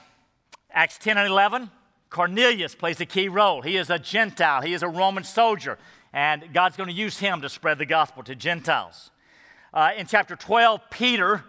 Acts 0.71 0.97
10 0.99 1.17
and 1.17 1.27
11, 1.27 1.69
Cornelius 2.09 2.75
plays 2.75 3.01
a 3.01 3.05
key 3.05 3.27
role. 3.29 3.61
He 3.61 3.77
is 3.77 3.89
a 3.89 3.99
Gentile, 3.99 4.61
he 4.61 4.73
is 4.73 4.83
a 4.83 4.87
Roman 4.87 5.23
soldier 5.23 5.77
and 6.13 6.53
God's 6.53 6.77
going 6.77 6.89
to 6.89 6.95
use 6.95 7.17
him 7.17 7.41
to 7.41 7.49
spread 7.49 7.79
the 7.79 7.85
gospel 7.85 8.23
to 8.23 8.35
Gentiles. 8.35 9.09
Uh, 9.73 9.89
in 9.97 10.05
chapter 10.05 10.35
12, 10.35 10.81
Peter 10.91 11.43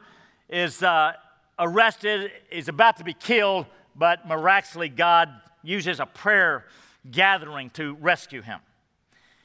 is 0.49 0.83
uh, 0.83 1.13
arrested, 1.59 2.33
is 2.51 2.69
about 2.69 2.97
to 2.97 3.05
be 3.05 3.13
killed, 3.13 3.67
but 3.95 4.27
miraculously, 4.27 4.89
God 4.89 5.29
uses 5.63 6.01
a 6.01 6.07
prayer 6.07 6.65
gathering 7.11 7.69
to 7.71 7.95
rescue 8.01 8.41
him. 8.41 8.61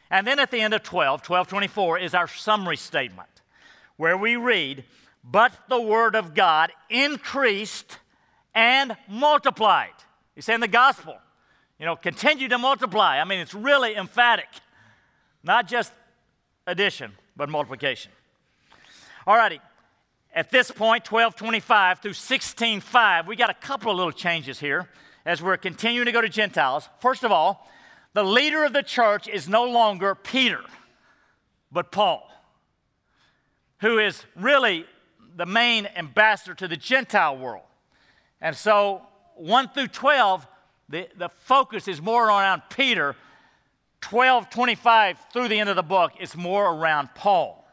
And 0.09 0.25
then 0.25 0.39
at 0.39 0.49
the 0.49 0.61
end 0.61 0.73
of 0.73 0.81
12, 0.83 1.19
1224, 1.19 1.99
is 1.99 2.13
our 2.13 2.27
summary 2.27 2.77
statement 2.77 3.29
where 3.97 4.17
we 4.17 4.37
read, 4.37 4.85
But 5.23 5.51
the 5.67 5.81
word 5.81 6.15
of 6.15 6.33
God 6.33 6.71
increased 6.89 7.99
and 8.55 8.95
multiplied. 9.09 9.91
He's 10.33 10.45
saying 10.45 10.61
the 10.61 10.67
gospel, 10.69 11.17
you 11.77 11.85
know, 11.85 11.97
continue 11.97 12.47
to 12.47 12.57
multiply. 12.57 13.19
I 13.19 13.25
mean, 13.25 13.39
it's 13.39 13.53
really 13.53 13.95
emphatic. 13.95 14.47
Not 15.43 15.67
just 15.67 15.93
addition, 16.67 17.13
but 17.35 17.49
multiplication. 17.49 18.11
All 19.25 19.37
righty. 19.37 19.59
At 20.33 20.51
this 20.51 20.69
point, 20.69 21.11
1225 21.11 21.99
through 21.99 22.09
1605, 22.09 23.27
we 23.27 23.35
got 23.35 23.49
a 23.49 23.55
couple 23.55 23.91
of 23.91 23.97
little 23.97 24.11
changes 24.11 24.59
here 24.59 24.87
as 25.25 25.41
we're 25.41 25.57
continuing 25.57 26.05
to 26.05 26.11
go 26.11 26.21
to 26.21 26.29
Gentiles. 26.29 26.87
First 26.99 27.23
of 27.23 27.31
all, 27.31 27.67
the 28.13 28.23
leader 28.23 28.63
of 28.63 28.73
the 28.73 28.83
church 28.83 29.27
is 29.27 29.49
no 29.49 29.65
longer 29.65 30.15
Peter, 30.15 30.61
but 31.71 31.91
Paul, 31.91 32.29
who 33.81 33.97
is 33.97 34.25
really 34.35 34.85
the 35.35 35.45
main 35.45 35.87
ambassador 35.95 36.53
to 36.55 36.67
the 36.67 36.77
Gentile 36.77 37.37
world. 37.37 37.63
And 38.41 38.55
so, 38.55 39.01
1 39.35 39.69
through 39.69 39.87
12, 39.87 40.47
the, 40.89 41.07
the 41.17 41.29
focus 41.29 41.87
is 41.87 42.01
more 42.01 42.27
around 42.27 42.63
Peter 42.69 43.15
12 44.01 44.49
25 44.49 45.17
through 45.31 45.47
the 45.47 45.59
end 45.59 45.69
of 45.69 45.75
the 45.75 45.83
book 45.83 46.13
is 46.19 46.35
more 46.35 46.73
around 46.73 47.09
Paul. 47.15 47.67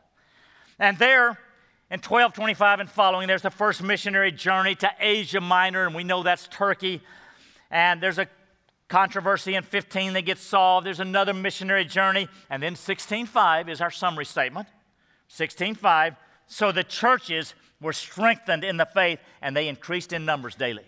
And 0.79 0.99
there, 0.99 1.39
in 1.91 2.01
1225 2.01 2.81
and 2.81 2.91
following, 2.91 3.29
there's 3.29 3.43
the 3.43 3.51
first 3.51 3.83
missionary 3.83 4.33
journey 4.33 4.75
to 4.77 4.91
Asia 4.99 5.41
Minor, 5.41 5.87
and 5.87 5.95
we 5.95 6.05
know 6.05 6.23
that's 6.23 6.49
Turkey. 6.49 7.01
And 7.71 8.03
there's 8.03 8.19
a 8.19 8.29
controversy 8.89 9.55
in 9.55 9.63
15 9.63 10.13
that 10.13 10.23
gets 10.23 10.41
solved. 10.41 10.87
There's 10.87 11.01
another 11.01 11.35
missionary 11.35 11.85
journey. 11.85 12.29
And 12.51 12.63
then 12.63 12.75
16.5 12.75 13.69
is 13.69 13.81
our 13.81 13.91
summary 13.91 14.25
statement. 14.25 14.69
16.5. 15.31 16.17
So 16.47 16.73
the 16.73 16.85
churches 16.85 17.55
were 17.81 17.93
strengthened 17.93 18.65
in 18.65 18.77
the 18.77 18.87
faith 18.87 19.19
and 19.43 19.57
they 19.57 19.69
increased 19.69 20.13
in 20.13 20.25
numbers 20.25 20.55
daily. 20.55 20.85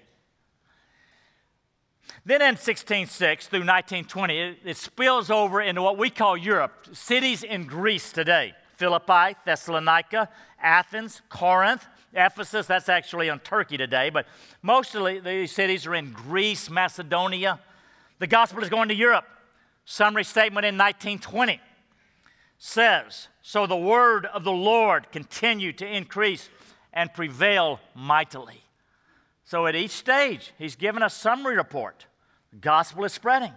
Then 2.24 2.42
in 2.42 2.54
1606 2.54 3.46
through 3.46 3.60
1920, 3.60 4.38
it, 4.38 4.58
it 4.64 4.76
spills 4.76 5.30
over 5.30 5.60
into 5.60 5.82
what 5.82 5.98
we 5.98 6.10
call 6.10 6.36
Europe, 6.36 6.88
cities 6.92 7.42
in 7.42 7.64
Greece 7.64 8.12
today 8.12 8.54
Philippi, 8.76 9.36
Thessalonica, 9.44 10.28
Athens, 10.62 11.20
Corinth, 11.28 11.86
Ephesus, 12.14 12.66
that's 12.66 12.88
actually 12.88 13.28
in 13.28 13.38
Turkey 13.40 13.76
today, 13.76 14.08
but 14.08 14.26
most 14.62 14.94
of 14.94 15.24
these 15.24 15.52
cities 15.52 15.86
are 15.86 15.94
in 15.94 16.12
Greece, 16.12 16.70
Macedonia. 16.70 17.60
The 18.18 18.26
gospel 18.26 18.62
is 18.62 18.68
going 18.68 18.88
to 18.88 18.94
Europe. 18.94 19.24
Summary 19.84 20.24
statement 20.24 20.64
in 20.64 20.76
1920 20.76 21.60
says 22.58 23.28
So 23.42 23.66
the 23.66 23.76
word 23.76 24.26
of 24.26 24.44
the 24.44 24.52
Lord 24.52 25.10
continued 25.12 25.78
to 25.78 25.86
increase 25.86 26.48
and 26.92 27.12
prevail 27.12 27.80
mightily. 27.94 28.62
So 29.48 29.66
at 29.66 29.74
each 29.74 29.92
stage, 29.92 30.52
he's 30.58 30.76
given 30.76 31.02
a 31.02 31.08
summary 31.08 31.56
report. 31.56 32.04
The 32.52 32.58
gospel 32.58 33.06
is 33.06 33.14
spreading. 33.14 33.52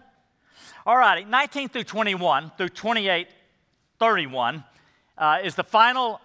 All 0.86 0.96
righty, 0.96 1.26
19 1.26 1.68
through 1.68 1.84
21 1.84 2.54
through 2.58 2.70
28, 2.70 3.28
31 4.00 4.64
uh, 5.18 5.40
is 5.44 5.56
the 5.56 5.66
final 5.66 6.22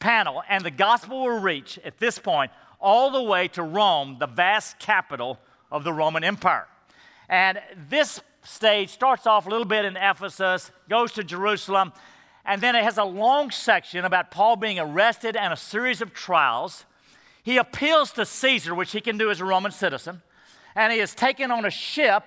panel, 0.00 0.42
and 0.50 0.62
the 0.62 0.70
gospel 0.70 1.22
will 1.22 1.40
reach 1.40 1.78
at 1.82 1.96
this 1.96 2.18
point 2.18 2.50
all 2.78 3.10
the 3.10 3.22
way 3.22 3.48
to 3.48 3.62
Rome, 3.62 4.18
the 4.20 4.26
vast 4.26 4.78
capital 4.78 5.38
of 5.72 5.82
the 5.82 5.94
Roman 5.94 6.22
Empire. 6.22 6.66
And 7.26 7.58
this 7.88 8.20
stage 8.44 8.90
starts 8.90 9.26
off 9.26 9.46
a 9.46 9.48
little 9.48 9.64
bit 9.64 9.86
in 9.86 9.96
Ephesus, 9.96 10.70
goes 10.90 11.12
to 11.12 11.24
Jerusalem, 11.24 11.94
and 12.44 12.60
then 12.60 12.76
it 12.76 12.84
has 12.84 12.98
a 12.98 13.04
long 13.04 13.50
section 13.50 14.04
about 14.04 14.30
Paul 14.30 14.56
being 14.56 14.78
arrested 14.78 15.36
and 15.36 15.54
a 15.54 15.56
series 15.56 16.02
of 16.02 16.12
trials. 16.12 16.84
He 17.42 17.56
appeals 17.56 18.12
to 18.12 18.26
Caesar, 18.26 18.74
which 18.74 18.92
he 18.92 19.00
can 19.00 19.18
do 19.18 19.30
as 19.30 19.40
a 19.40 19.44
Roman 19.44 19.72
citizen, 19.72 20.22
and 20.74 20.92
he 20.92 20.98
is 20.98 21.14
taken 21.14 21.50
on 21.50 21.64
a 21.64 21.70
ship 21.70 22.24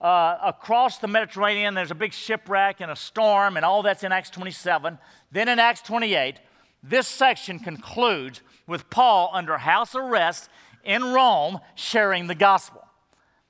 uh, 0.00 0.38
across 0.42 0.98
the 0.98 1.08
Mediterranean. 1.08 1.74
There's 1.74 1.90
a 1.90 1.94
big 1.94 2.12
shipwreck 2.12 2.80
and 2.80 2.90
a 2.90 2.96
storm, 2.96 3.56
and 3.56 3.64
all 3.64 3.82
that's 3.82 4.04
in 4.04 4.12
Acts 4.12 4.30
27. 4.30 4.98
Then 5.32 5.48
in 5.48 5.58
Acts 5.58 5.82
28, 5.82 6.40
this 6.82 7.08
section 7.08 7.58
concludes 7.58 8.42
with 8.66 8.90
Paul 8.90 9.30
under 9.32 9.58
house 9.58 9.94
arrest 9.94 10.50
in 10.84 11.02
Rome 11.12 11.60
sharing 11.74 12.26
the 12.26 12.34
gospel. 12.34 12.82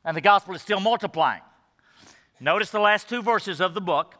And 0.05 0.17
the 0.17 0.21
gospel 0.23 0.55
is 0.55 0.63
still 0.63 0.81
multiplying. 0.81 1.43
Notice 2.41 2.71
the 2.71 2.81
last 2.81 3.09
two 3.09 3.23
verses 3.23 3.61
of 3.61 3.75
the 3.75 3.81
book. 3.81 4.15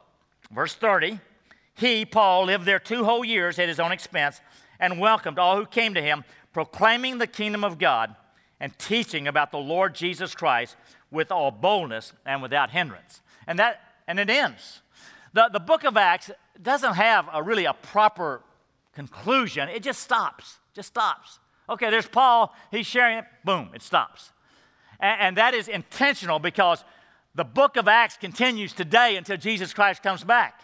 Verse 0.51 0.75
30 0.75 1.21
He, 1.75 2.05
Paul, 2.05 2.47
lived 2.47 2.65
there 2.65 2.79
two 2.79 3.05
whole 3.05 3.25
years 3.25 3.59
at 3.59 3.69
his 3.69 3.81
own 3.81 3.93
expense 3.93 4.41
and 4.79 5.01
welcomed 5.01 5.39
all 5.39 5.57
who 5.57 5.67
came 5.67 5.95
to 5.95 6.03
him, 6.03 6.25
proclaiming 6.57 7.19
the 7.19 7.27
kingdom 7.27 7.63
of 7.63 7.77
God 7.77 8.17
and 8.61 8.73
teaching 8.79 9.29
about 9.29 9.51
the 9.51 9.59
Lord 9.59 9.95
Jesus 9.95 10.35
Christ 10.35 10.75
with 11.11 11.31
all 11.31 11.51
boldness 11.51 12.15
and 12.25 12.41
without 12.41 12.71
hindrance. 12.71 13.21
And 13.47 13.59
that 13.59 13.83
and 14.09 14.19
it 14.19 14.31
ends. 14.31 14.81
The, 15.35 15.51
the 15.53 15.61
book 15.61 15.85
of 15.85 15.99
Acts 15.99 16.31
doesn't 16.63 16.95
have 16.95 17.29
a 17.31 17.43
really 17.43 17.67
a 17.67 17.75
proper 17.75 18.41
conclusion. 18.95 19.69
It 19.69 19.83
just 19.83 20.01
stops. 20.01 20.57
Just 20.73 20.89
stops. 20.89 21.41
Okay, 21.69 21.91
there's 21.91 22.09
Paul, 22.09 22.55
he's 22.71 22.87
sharing 22.87 23.19
it, 23.19 23.27
boom, 23.45 23.69
it 23.75 23.83
stops. 23.83 24.33
And, 24.99 25.21
and 25.21 25.37
that 25.37 25.53
is 25.53 25.69
intentional 25.69 26.39
because 26.39 26.85
the 27.35 27.45
book 27.45 27.77
of 27.77 27.87
Acts 27.87 28.17
continues 28.17 28.73
today 28.73 29.17
until 29.17 29.37
Jesus 29.37 29.75
Christ 29.75 30.03
comes 30.03 30.25
back. 30.25 30.63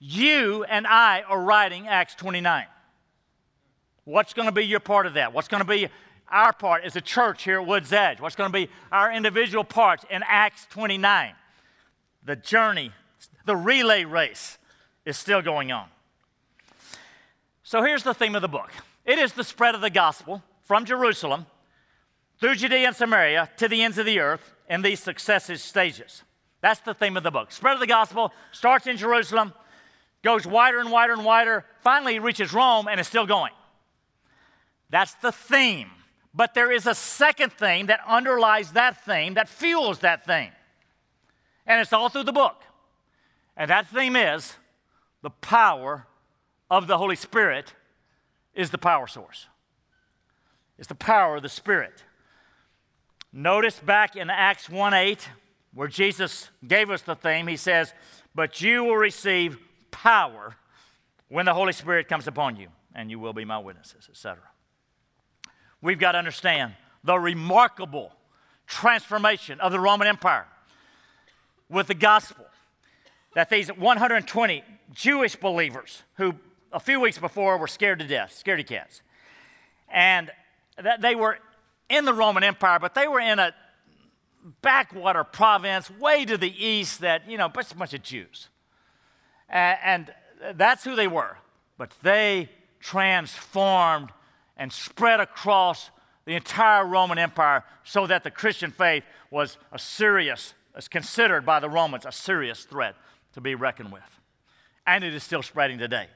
You 0.00 0.64
and 0.64 0.84
I 0.84 1.22
are 1.28 1.40
writing 1.40 1.86
Acts 1.86 2.16
29. 2.16 2.66
What's 4.04 4.32
going 4.32 4.46
to 4.46 4.52
be 4.52 4.64
your 4.64 4.80
part 4.80 5.06
of 5.06 5.14
that? 5.14 5.32
What's 5.32 5.48
going 5.48 5.62
to 5.62 5.68
be 5.68 5.88
our 6.28 6.52
part 6.52 6.84
as 6.84 6.96
a 6.96 7.00
church 7.00 7.44
here 7.44 7.60
at 7.60 7.66
Woods 7.66 7.92
Edge? 7.92 8.20
What's 8.20 8.34
going 8.34 8.50
to 8.50 8.52
be 8.52 8.68
our 8.90 9.12
individual 9.12 9.64
parts 9.64 10.04
in 10.10 10.22
Acts 10.26 10.66
29? 10.70 11.34
The 12.24 12.36
journey, 12.36 12.92
the 13.44 13.56
relay 13.56 14.04
race 14.04 14.58
is 15.04 15.16
still 15.16 15.42
going 15.42 15.70
on. 15.70 15.86
So 17.62 17.82
here's 17.82 18.02
the 18.02 18.14
theme 18.14 18.34
of 18.34 18.42
the 18.42 18.48
book 18.48 18.70
it 19.04 19.18
is 19.18 19.32
the 19.32 19.44
spread 19.44 19.74
of 19.74 19.80
the 19.80 19.90
gospel 19.90 20.42
from 20.62 20.84
Jerusalem 20.84 21.46
through 22.38 22.56
Judea 22.56 22.88
and 22.88 22.96
Samaria 22.96 23.50
to 23.58 23.68
the 23.68 23.82
ends 23.82 23.98
of 23.98 24.06
the 24.06 24.18
earth 24.18 24.52
in 24.68 24.82
these 24.82 25.00
successive 25.00 25.60
stages. 25.60 26.22
That's 26.60 26.80
the 26.80 26.94
theme 26.94 27.16
of 27.16 27.22
the 27.22 27.30
book. 27.30 27.50
Spread 27.52 27.74
of 27.74 27.80
the 27.80 27.86
gospel 27.86 28.32
starts 28.52 28.86
in 28.86 28.96
Jerusalem, 28.96 29.52
goes 30.22 30.46
wider 30.46 30.78
and 30.78 30.90
wider 30.90 31.12
and 31.12 31.24
wider, 31.24 31.64
finally 31.80 32.18
reaches 32.18 32.52
Rome, 32.52 32.88
and 32.88 33.00
is 33.00 33.06
still 33.06 33.26
going. 33.26 33.52
That's 34.92 35.14
the 35.14 35.32
theme. 35.32 35.90
But 36.34 36.54
there 36.54 36.70
is 36.70 36.86
a 36.86 36.94
second 36.94 37.52
theme 37.52 37.86
that 37.86 38.00
underlies 38.06 38.72
that 38.72 39.04
theme, 39.04 39.34
that 39.34 39.48
fuels 39.48 40.00
that 40.00 40.24
theme. 40.24 40.52
And 41.66 41.80
it's 41.80 41.92
all 41.92 42.10
through 42.10 42.24
the 42.24 42.32
book. 42.32 42.62
And 43.56 43.70
that 43.70 43.88
theme 43.88 44.16
is 44.16 44.54
the 45.22 45.30
power 45.30 46.06
of 46.70 46.86
the 46.86 46.98
Holy 46.98 47.16
Spirit 47.16 47.74
is 48.54 48.70
the 48.70 48.78
power 48.78 49.06
source. 49.06 49.46
It's 50.78 50.88
the 50.88 50.94
power 50.94 51.36
of 51.36 51.42
the 51.42 51.48
Spirit. 51.48 52.04
Notice 53.32 53.78
back 53.78 54.14
in 54.14 54.28
Acts 54.28 54.68
1 54.68 54.92
8, 54.92 55.28
where 55.72 55.88
Jesus 55.88 56.50
gave 56.66 56.90
us 56.90 57.00
the 57.00 57.14
theme, 57.14 57.46
he 57.46 57.56
says, 57.56 57.94
But 58.34 58.60
you 58.60 58.84
will 58.84 58.96
receive 58.96 59.58
power 59.90 60.56
when 61.28 61.46
the 61.46 61.54
Holy 61.54 61.72
Spirit 61.72 62.08
comes 62.08 62.26
upon 62.26 62.56
you, 62.56 62.68
and 62.94 63.10
you 63.10 63.18
will 63.18 63.32
be 63.32 63.46
my 63.46 63.58
witnesses, 63.58 64.06
etc. 64.10 64.42
We've 65.82 65.98
got 65.98 66.12
to 66.12 66.18
understand 66.18 66.74
the 67.04 67.18
remarkable 67.18 68.12
transformation 68.66 69.60
of 69.60 69.72
the 69.72 69.80
Roman 69.80 70.06
Empire 70.06 70.46
with 71.68 71.88
the 71.88 71.94
gospel 71.94 72.46
that 73.34 73.50
these 73.50 73.68
120 73.68 74.62
Jewish 74.94 75.36
believers 75.36 76.02
who 76.16 76.34
a 76.72 76.80
few 76.80 77.00
weeks 77.00 77.18
before 77.18 77.58
were 77.58 77.66
scared 77.66 77.98
to 77.98 78.06
death, 78.06 78.42
scaredy 78.44 78.66
cats. 78.66 79.02
And 79.88 80.30
that 80.82 81.02
they 81.02 81.14
were 81.14 81.38
in 81.88 82.04
the 82.04 82.14
Roman 82.14 82.44
Empire, 82.44 82.78
but 82.78 82.94
they 82.94 83.08
were 83.08 83.20
in 83.20 83.38
a 83.38 83.54
backwater 84.62 85.24
province 85.24 85.90
way 85.90 86.24
to 86.24 86.38
the 86.38 86.64
east 86.64 87.00
that, 87.00 87.28
you 87.28 87.36
know, 87.36 87.50
just 87.54 87.72
a 87.72 87.76
bunch 87.76 87.92
of 87.92 88.02
Jews. 88.02 88.48
And 89.48 90.12
that's 90.54 90.84
who 90.84 90.96
they 90.96 91.08
were. 91.08 91.36
But 91.76 91.92
they 92.02 92.48
transformed 92.80 94.10
and 94.56 94.72
spread 94.72 95.20
across 95.20 95.90
the 96.24 96.34
entire 96.34 96.86
Roman 96.86 97.18
Empire 97.18 97.64
so 97.84 98.06
that 98.06 98.24
the 98.24 98.30
Christian 98.30 98.70
faith 98.70 99.04
was 99.30 99.58
a 99.72 99.78
serious, 99.78 100.54
was 100.74 100.88
considered 100.88 101.44
by 101.44 101.58
the 101.60 101.68
Romans 101.68 102.06
a 102.06 102.12
serious 102.12 102.64
threat 102.64 102.94
to 103.32 103.40
be 103.40 103.54
reckoned 103.54 103.92
with. 103.92 104.02
And 104.86 105.04
it 105.04 105.14
is 105.14 105.22
still 105.22 105.42
spreading 105.42 105.78
today. 105.78 106.06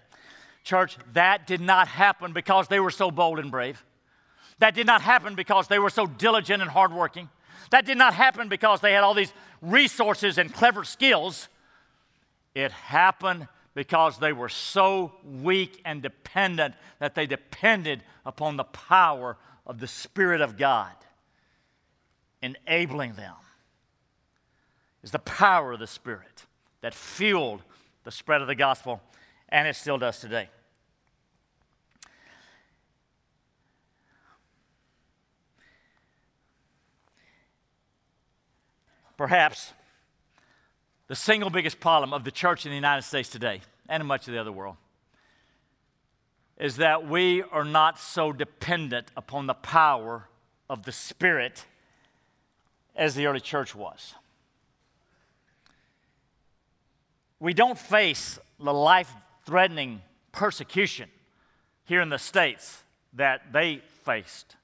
Church, 0.65 0.97
that 1.13 1.47
did 1.47 1.61
not 1.61 1.89
happen 1.89 2.33
because 2.33 2.69
they 2.69 2.81
were 2.81 2.91
so 2.91 3.11
bold 3.11 3.39
and 3.39 3.51
brave. 3.51 3.85
That 4.59 4.75
did 4.75 4.87
not 4.87 5.03
happen 5.03 5.35
because 5.35 5.69
they 5.69 5.79
were 5.79 5.91
so 5.91 6.07
diligent 6.07 6.63
and 6.63 6.71
hardworking. 6.71 7.29
That 7.71 7.85
did 7.85 7.99
not 7.99 8.15
happen 8.15 8.49
because 8.49 8.81
they 8.81 8.93
had 8.93 9.05
all 9.05 9.15
these 9.15 9.33
resources 9.61 10.39
and 10.39 10.53
clever 10.53 10.85
skills. 10.85 11.49
It 12.55 12.73
happened 12.73 13.49
because 13.77 14.17
they 14.17 14.33
were 14.33 14.49
so 14.49 15.13
weak 15.23 15.83
and 15.85 16.01
dependent 16.01 16.75
that 16.99 17.15
they 17.15 17.27
depended 17.27 18.03
upon 18.25 18.57
the 18.57 18.65
power 18.65 19.37
of 19.67 19.81
the 19.81 19.87
Spirit 19.87 20.41
of 20.41 20.57
God 20.57 20.95
enabling 22.41 23.13
them. 23.13 23.35
Is 25.03 25.11
the 25.11 25.19
power 25.19 25.73
of 25.73 25.79
the 25.79 25.87
Spirit 25.87 26.47
that 26.81 26.95
fueled 26.95 27.63
the 28.05 28.11
spread 28.11 28.41
of 28.41 28.49
the 28.49 28.55
gospel, 28.55 29.03
and 29.51 29.69
it 29.69 29.77
still 29.77 29.99
does 29.99 30.21
today. 30.21 30.49
Perhaps 39.19 39.75
the 41.09 41.15
single 41.15 41.51
biggest 41.51 41.81
problem 41.81 42.13
of 42.13 42.25
the 42.25 42.31
church 42.31 42.67
in 42.67 42.71
the 42.71 42.77
United 42.77 43.03
States 43.03 43.29
today 43.29 43.61
and 43.89 44.01
in 44.01 44.07
much 44.07 44.27
of 44.27 44.35
the 44.35 44.41
other 44.41 44.53
world 44.53 44.77
is 46.59 46.77
that 46.77 47.07
we 47.07 47.43
are 47.43 47.65
not 47.65 47.99
so 47.99 48.33
dependent 48.33 49.11
upon 49.17 49.47
the 49.47 49.55
power 49.55 50.29
of 50.71 50.85
the 50.85 50.93
Spirit 50.93 51.65
as 52.95 53.15
the 53.15 53.27
early 53.27 53.41
church 53.41 53.75
was. 53.75 54.15
We 57.39 57.53
don't 57.53 57.79
face 57.79 58.39
the 58.59 58.73
life 58.73 59.13
threatening 59.45 60.01
persecution 60.33 61.11
here 61.85 62.01
in 62.01 62.09
the 62.09 62.19
States 62.19 62.83
that 63.13 63.53
they 63.53 63.83
faced. 64.05 64.57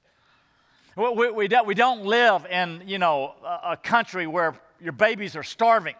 We, 0.95 1.31
we, 1.31 1.47
don't, 1.47 1.67
we 1.67 1.75
don't 1.75 2.05
live 2.05 2.45
in, 2.47 2.83
you 2.85 2.97
know, 2.97 3.33
a 3.43 3.77
country 3.77 4.27
where 4.27 4.55
your 4.81 4.91
babies 4.91 5.35
are 5.35 5.43
starving. 5.43 5.95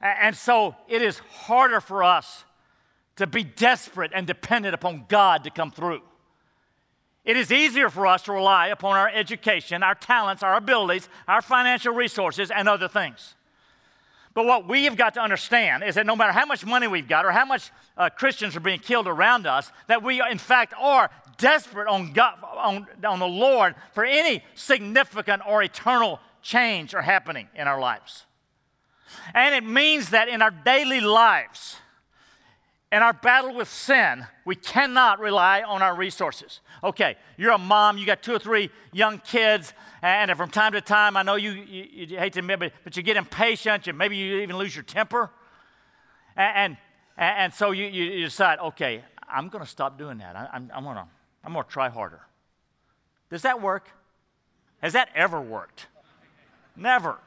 And 0.00 0.36
so 0.36 0.76
it 0.88 1.02
is 1.02 1.18
harder 1.18 1.80
for 1.80 2.02
us 2.02 2.44
to 3.16 3.26
be 3.26 3.42
desperate 3.42 4.12
and 4.14 4.26
dependent 4.26 4.74
upon 4.74 5.06
God 5.08 5.44
to 5.44 5.50
come 5.50 5.70
through. 5.70 6.02
It 7.24 7.36
is 7.36 7.50
easier 7.50 7.88
for 7.88 8.06
us 8.06 8.22
to 8.22 8.32
rely 8.32 8.68
upon 8.68 8.96
our 8.96 9.08
education, 9.08 9.82
our 9.82 9.94
talents, 9.94 10.42
our 10.42 10.56
abilities, 10.56 11.08
our 11.26 11.42
financial 11.42 11.92
resources, 11.92 12.50
and 12.50 12.68
other 12.68 12.88
things. 12.88 13.34
But 14.32 14.44
what 14.44 14.68
we 14.68 14.84
have 14.84 14.98
got 14.98 15.14
to 15.14 15.22
understand 15.22 15.82
is 15.82 15.94
that 15.94 16.04
no 16.04 16.14
matter 16.14 16.32
how 16.32 16.44
much 16.44 16.64
money 16.64 16.86
we've 16.86 17.08
got 17.08 17.24
or 17.24 17.32
how 17.32 17.46
much 17.46 17.70
uh, 17.96 18.10
Christians 18.10 18.54
are 18.54 18.60
being 18.60 18.78
killed 18.78 19.08
around 19.08 19.46
us, 19.46 19.72
that 19.88 20.02
we, 20.02 20.22
in 20.30 20.36
fact, 20.36 20.74
are 20.78 21.10
desperate 21.38 21.88
on, 21.88 22.12
God, 22.12 22.34
on, 22.42 22.86
on 23.02 23.18
the 23.18 23.26
Lord 23.26 23.74
for 23.94 24.04
any 24.04 24.44
significant 24.54 25.42
or 25.48 25.62
eternal 25.62 26.20
change 26.42 26.94
or 26.94 27.00
happening 27.00 27.48
in 27.54 27.66
our 27.66 27.80
lives. 27.80 28.25
And 29.34 29.54
it 29.54 29.64
means 29.64 30.10
that 30.10 30.28
in 30.28 30.42
our 30.42 30.50
daily 30.50 31.00
lives, 31.00 31.76
in 32.92 33.02
our 33.02 33.12
battle 33.12 33.54
with 33.54 33.68
sin, 33.68 34.26
we 34.44 34.54
cannot 34.54 35.18
rely 35.18 35.62
on 35.62 35.82
our 35.82 35.94
resources. 35.94 36.60
Okay, 36.84 37.16
you're 37.36 37.52
a 37.52 37.58
mom, 37.58 37.98
you 37.98 38.06
got 38.06 38.22
two 38.22 38.34
or 38.34 38.38
three 38.38 38.70
young 38.92 39.18
kids, 39.18 39.74
and 40.02 40.30
from 40.36 40.50
time 40.50 40.72
to 40.72 40.80
time, 40.80 41.16
I 41.16 41.22
know 41.22 41.34
you, 41.34 41.50
you, 41.50 42.06
you 42.06 42.18
hate 42.18 42.34
to 42.34 42.38
admit 42.38 42.62
it, 42.62 42.72
but 42.84 42.96
you 42.96 43.02
get 43.02 43.16
impatient, 43.16 43.86
you, 43.86 43.92
maybe 43.92 44.16
you 44.16 44.38
even 44.38 44.56
lose 44.56 44.74
your 44.74 44.84
temper. 44.84 45.30
And, 46.36 46.76
and, 47.16 47.38
and 47.38 47.54
so 47.54 47.72
you, 47.72 47.86
you 47.86 48.24
decide, 48.24 48.58
okay, 48.60 49.02
I'm 49.28 49.48
going 49.48 49.64
to 49.64 49.70
stop 49.70 49.98
doing 49.98 50.18
that. 50.18 50.36
I, 50.36 50.48
I'm, 50.52 50.70
I'm 50.72 50.84
going 50.84 50.96
to 50.96 51.06
I'm 51.46 51.52
going 51.52 51.64
to 51.64 51.70
try 51.70 51.88
harder. 51.88 52.20
Does 53.30 53.42
that 53.42 53.62
work? 53.62 53.88
Has 54.82 54.94
that 54.94 55.08
ever 55.14 55.40
worked? 55.40 55.86
Never. 56.74 57.18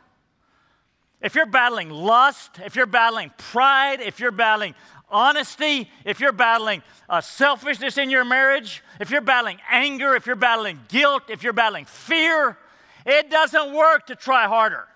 If 1.22 1.36
you're 1.36 1.46
battling 1.46 1.90
lust, 1.90 2.60
if 2.64 2.76
you're 2.76 2.86
battling 2.86 3.32
pride, 3.38 4.00
if 4.00 4.20
you're 4.20 4.32
battling 4.32 4.74
honesty, 5.10 5.90
if 6.06 6.20
you're 6.20 6.32
battling 6.32 6.82
uh, 7.10 7.22
selfishness 7.22 7.98
in 7.98 8.10
your 8.10 8.24
marriage, 8.24 8.84
if 9.00 9.10
you're 9.10 9.22
battling 9.22 9.60
anger, 9.70 10.16
if 10.16 10.26
you're 10.26 10.36
battling 10.36 10.80
guilt, 10.88 11.24
if 11.30 11.44
you're 11.44 11.54
battling 11.54 11.86
fear, 11.86 12.58
it 13.06 13.30
doesn't 13.30 13.74
work 13.74 14.08
to 14.08 14.16
try 14.16 14.48
harder. 14.48 14.88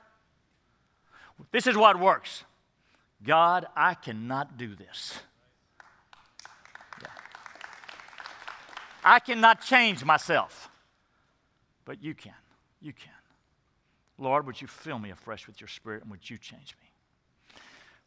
This 1.52 1.68
is 1.68 1.76
what 1.76 2.00
works 2.00 2.44
God, 3.24 3.68
I 3.76 3.94
cannot 3.94 4.58
do 4.58 4.76
this. 4.76 5.20
Yeah. 7.02 7.08
I 9.04 9.20
cannot 9.20 9.62
change 9.62 10.04
myself, 10.04 10.70
but 11.86 12.04
you 12.04 12.14
can. 12.14 12.34
You 12.82 12.92
can. 12.92 13.13
Lord, 14.24 14.48
would 14.48 14.62
you 14.62 14.68
fill 14.68 14.98
me 14.98 15.12
afresh 15.12 15.46
with 15.46 15.60
your 15.62 15.68
spirit 15.68 16.02
and 16.02 16.10
would 16.10 16.30
you 16.30 16.38
change 16.38 16.76
me? 16.82 16.90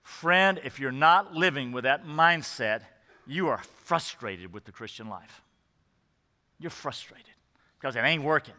Friend, 0.02 0.60
if 0.64 0.80
you're 0.80 0.92
not 0.92 1.34
living 1.34 1.72
with 1.72 1.84
that 1.84 2.06
mindset, 2.06 2.82
you 3.26 3.48
are 3.48 3.60
frustrated 3.84 4.52
with 4.52 4.64
the 4.64 4.72
Christian 4.72 5.08
life. 5.08 5.42
You're 6.58 6.70
frustrated 6.70 7.26
because 7.78 7.96
it 7.96 8.00
ain't 8.00 8.22
working. 8.22 8.54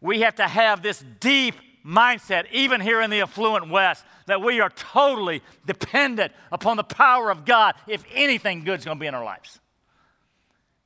We 0.00 0.20
have 0.20 0.34
to 0.36 0.46
have 0.46 0.82
this 0.82 1.02
deep 1.20 1.54
mindset, 1.86 2.44
even 2.52 2.80
here 2.80 3.00
in 3.00 3.10
the 3.10 3.20
affluent 3.20 3.70
West, 3.70 4.04
that 4.26 4.42
we 4.42 4.60
are 4.60 4.70
totally 4.70 5.42
dependent 5.66 6.32
upon 6.50 6.76
the 6.76 6.84
power 6.84 7.30
of 7.30 7.44
God 7.44 7.74
if 7.86 8.04
anything 8.12 8.64
good 8.64 8.80
is 8.80 8.84
going 8.84 8.98
to 8.98 9.00
be 9.00 9.06
in 9.06 9.14
our 9.14 9.24
lives. 9.24 9.60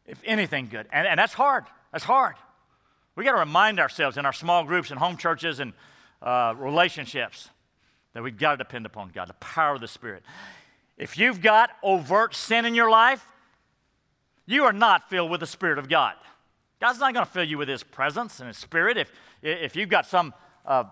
If 0.07 0.21
anything 0.25 0.69
good. 0.69 0.87
And, 0.93 1.07
and 1.07 1.19
that's 1.19 1.33
hard. 1.33 1.65
That's 1.93 2.05
hard. 2.05 2.37
We 3.17 3.25
got 3.25 3.33
to 3.33 3.39
remind 3.39 3.81
ourselves 3.81 4.19
in 4.19 4.27
our 4.27 4.33
small 4.33 4.65
groups 4.65 4.91
and 4.91 4.99
home 4.99 5.17
churches 5.17 5.59
and 5.59 5.73
uh, 6.23 6.55
relationships 6.57 7.49
that 8.13 8.23
we've 8.23 8.39
got 8.39 8.53
to 8.53 8.57
depend 8.59 8.87
upon 8.87 9.09
God, 9.09 9.29
the 9.29 9.35
power 9.35 9.75
of 9.75 9.81
the 9.81 9.89
Spirit. 9.89 10.23
If 10.99 11.19
you've 11.19 11.41
got 11.41 11.71
overt 11.83 12.35
sin 12.35 12.65
in 12.65 12.75
your 12.75 12.91
life, 12.91 13.27
you 14.45 14.65
are 14.65 14.73
not 14.73 15.09
filled 15.09 15.31
with 15.31 15.41
the 15.41 15.47
Spirit 15.47 15.79
of 15.79 15.89
God. 15.89 16.15
God's 16.81 16.99
not 16.99 17.15
going 17.15 17.25
to 17.25 17.31
fill 17.31 17.45
you 17.45 17.59
with 17.59 17.69
His 17.69 17.83
presence 17.83 18.39
and 18.39 18.49
His 18.49 18.59
Spirit 18.59 18.99
if, 18.99 19.11
if 19.43 19.77
you've 19.77 19.89
got 19.89 20.07
some, 20.07 20.35
uh, 20.67 20.85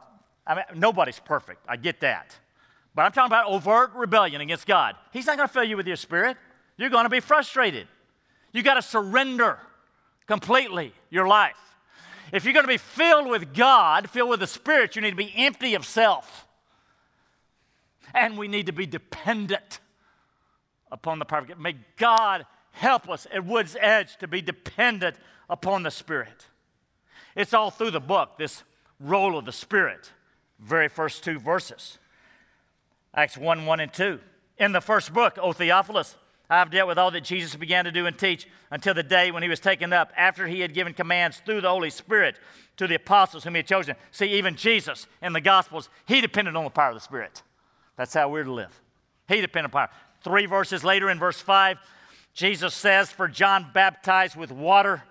I 0.46 0.54
mean, 0.54 0.64
nobody's 0.76 1.20
perfect. 1.20 1.64
I 1.68 1.76
get 1.76 2.00
that. 2.00 2.38
But 2.94 3.02
I'm 3.02 3.12
talking 3.12 3.26
about 3.26 3.46
overt 3.46 3.92
rebellion 3.94 4.40
against 4.40 4.66
God. 4.66 4.96
He's 5.12 5.26
not 5.26 5.36
going 5.36 5.48
to 5.48 5.52
fill 5.52 5.64
you 5.64 5.76
with 5.76 5.86
your 5.86 5.96
Spirit. 5.96 6.36
You're 6.78 6.90
going 6.90 7.04
to 7.04 7.10
be 7.10 7.20
frustrated. 7.20 7.86
You 8.52 8.62
got 8.62 8.74
to 8.74 8.82
surrender 8.82 9.58
completely 10.26 10.92
your 11.10 11.26
life. 11.26 11.56
If 12.32 12.44
you're 12.44 12.54
going 12.54 12.64
to 12.64 12.68
be 12.68 12.78
filled 12.78 13.28
with 13.28 13.54
God, 13.54 14.10
filled 14.10 14.30
with 14.30 14.40
the 14.40 14.46
Spirit, 14.46 14.96
you 14.96 15.02
need 15.02 15.10
to 15.10 15.16
be 15.16 15.32
empty 15.36 15.74
of 15.74 15.84
self. 15.84 16.46
And 18.14 18.38
we 18.38 18.48
need 18.48 18.66
to 18.66 18.72
be 18.72 18.86
dependent 18.86 19.80
upon 20.90 21.18
the 21.18 21.24
God. 21.24 21.58
May 21.58 21.76
God 21.96 22.46
help 22.72 23.08
us 23.08 23.26
at 23.32 23.44
Wood's 23.44 23.76
Edge 23.80 24.16
to 24.18 24.28
be 24.28 24.40
dependent 24.40 25.16
upon 25.48 25.82
the 25.82 25.90
Spirit. 25.90 26.46
It's 27.36 27.52
all 27.52 27.70
through 27.70 27.90
the 27.90 28.00
book, 28.00 28.38
this 28.38 28.62
role 29.00 29.36
of 29.36 29.44
the 29.44 29.52
Spirit. 29.52 30.12
Very 30.60 30.88
first 30.88 31.24
two 31.24 31.38
verses 31.38 31.98
Acts 33.14 33.36
1 33.36 33.66
1 33.66 33.80
and 33.80 33.92
2. 33.92 34.20
In 34.58 34.72
the 34.72 34.80
first 34.80 35.12
book, 35.12 35.38
O 35.40 35.52
Theophilus, 35.52 36.16
I've 36.50 36.70
dealt 36.70 36.88
with 36.88 36.98
all 36.98 37.10
that 37.10 37.24
Jesus 37.24 37.56
began 37.56 37.84
to 37.84 37.92
do 37.92 38.06
and 38.06 38.18
teach 38.18 38.46
until 38.70 38.92
the 38.92 39.02
day 39.02 39.30
when 39.30 39.42
he 39.42 39.48
was 39.48 39.60
taken 39.60 39.92
up, 39.92 40.12
after 40.16 40.46
he 40.46 40.60
had 40.60 40.74
given 40.74 40.92
commands 40.92 41.40
through 41.44 41.62
the 41.62 41.70
Holy 41.70 41.90
Spirit 41.90 42.36
to 42.76 42.86
the 42.86 42.96
apostles 42.96 43.44
whom 43.44 43.54
he 43.54 43.58
had 43.58 43.66
chosen. 43.66 43.96
See, 44.10 44.26
even 44.26 44.56
Jesus 44.56 45.06
in 45.22 45.32
the 45.32 45.40
Gospels, 45.40 45.88
he 46.06 46.20
depended 46.20 46.54
on 46.54 46.64
the 46.64 46.70
power 46.70 46.90
of 46.90 46.94
the 46.94 47.00
Spirit. 47.00 47.42
That's 47.96 48.12
how 48.12 48.28
we're 48.28 48.44
to 48.44 48.52
live. 48.52 48.80
He 49.28 49.40
depended 49.40 49.66
on 49.66 49.70
power. 49.70 49.90
Three 50.22 50.46
verses 50.46 50.84
later, 50.84 51.08
in 51.08 51.18
verse 51.18 51.40
5, 51.40 51.78
Jesus 52.34 52.74
says, 52.74 53.10
For 53.10 53.28
John 53.28 53.70
baptized 53.72 54.36
with 54.36 54.50
water, 54.50 55.02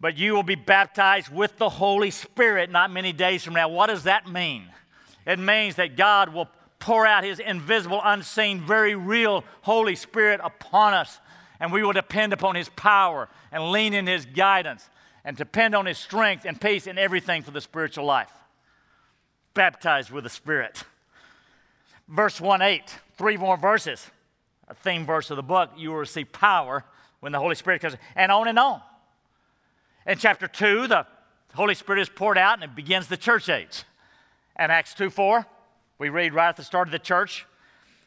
but 0.00 0.16
you 0.16 0.34
will 0.34 0.42
be 0.42 0.54
baptized 0.54 1.32
with 1.32 1.56
the 1.58 1.68
Holy 1.68 2.10
Spirit 2.10 2.70
not 2.70 2.90
many 2.90 3.12
days 3.12 3.44
from 3.44 3.54
now. 3.54 3.68
What 3.68 3.88
does 3.88 4.04
that 4.04 4.28
mean? 4.28 4.64
It 5.26 5.38
means 5.38 5.76
that 5.76 5.96
God 5.96 6.32
will 6.32 6.48
pour 6.78 7.06
out 7.06 7.24
his 7.24 7.38
invisible, 7.38 8.00
unseen, 8.04 8.60
very 8.60 8.94
real 8.94 9.44
Holy 9.62 9.96
Spirit 9.96 10.40
upon 10.42 10.94
us. 10.94 11.20
And 11.58 11.72
we 11.72 11.82
will 11.82 11.92
depend 11.92 12.32
upon 12.32 12.54
his 12.54 12.68
power 12.70 13.28
and 13.50 13.70
lean 13.70 13.94
in 13.94 14.06
his 14.06 14.26
guidance 14.26 14.88
and 15.24 15.36
depend 15.36 15.74
on 15.74 15.86
his 15.86 15.98
strength 15.98 16.44
and 16.44 16.60
peace 16.60 16.86
in 16.86 16.98
everything 16.98 17.42
for 17.42 17.50
the 17.50 17.60
spiritual 17.60 18.04
life. 18.04 18.30
Baptized 19.54 20.10
with 20.10 20.24
the 20.24 20.30
Spirit. 20.30 20.84
Verse 22.08 22.40
1 22.40 22.62
8, 22.62 22.82
three 23.16 23.36
more 23.36 23.56
verses, 23.56 24.10
a 24.68 24.74
theme 24.74 25.04
verse 25.04 25.30
of 25.30 25.36
the 25.36 25.42
book. 25.42 25.70
You 25.76 25.90
will 25.90 25.96
receive 25.96 26.30
power 26.30 26.84
when 27.20 27.32
the 27.32 27.40
Holy 27.40 27.56
Spirit 27.56 27.80
comes, 27.80 27.96
and 28.14 28.30
on 28.30 28.46
and 28.46 28.58
on. 28.58 28.80
In 30.06 30.18
chapter 30.18 30.46
2, 30.46 30.86
the 30.86 31.06
Holy 31.54 31.74
Spirit 31.74 32.00
is 32.02 32.08
poured 32.08 32.38
out 32.38 32.54
and 32.54 32.62
it 32.62 32.76
begins 32.76 33.08
the 33.08 33.16
church 33.16 33.48
age. 33.48 33.82
And 34.54 34.70
Acts 34.70 34.94
2 34.94 35.10
4, 35.10 35.44
we 35.98 36.08
read 36.08 36.34
right 36.34 36.48
at 36.48 36.56
the 36.56 36.64
start 36.64 36.88
of 36.88 36.92
the 36.92 36.98
church, 36.98 37.46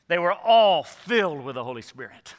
they 0.08 0.18
were 0.18 0.34
all 0.34 0.84
filled 0.84 1.44
with 1.44 1.56
the 1.56 1.64
Holy 1.64 1.82
Spirit. 1.82 2.34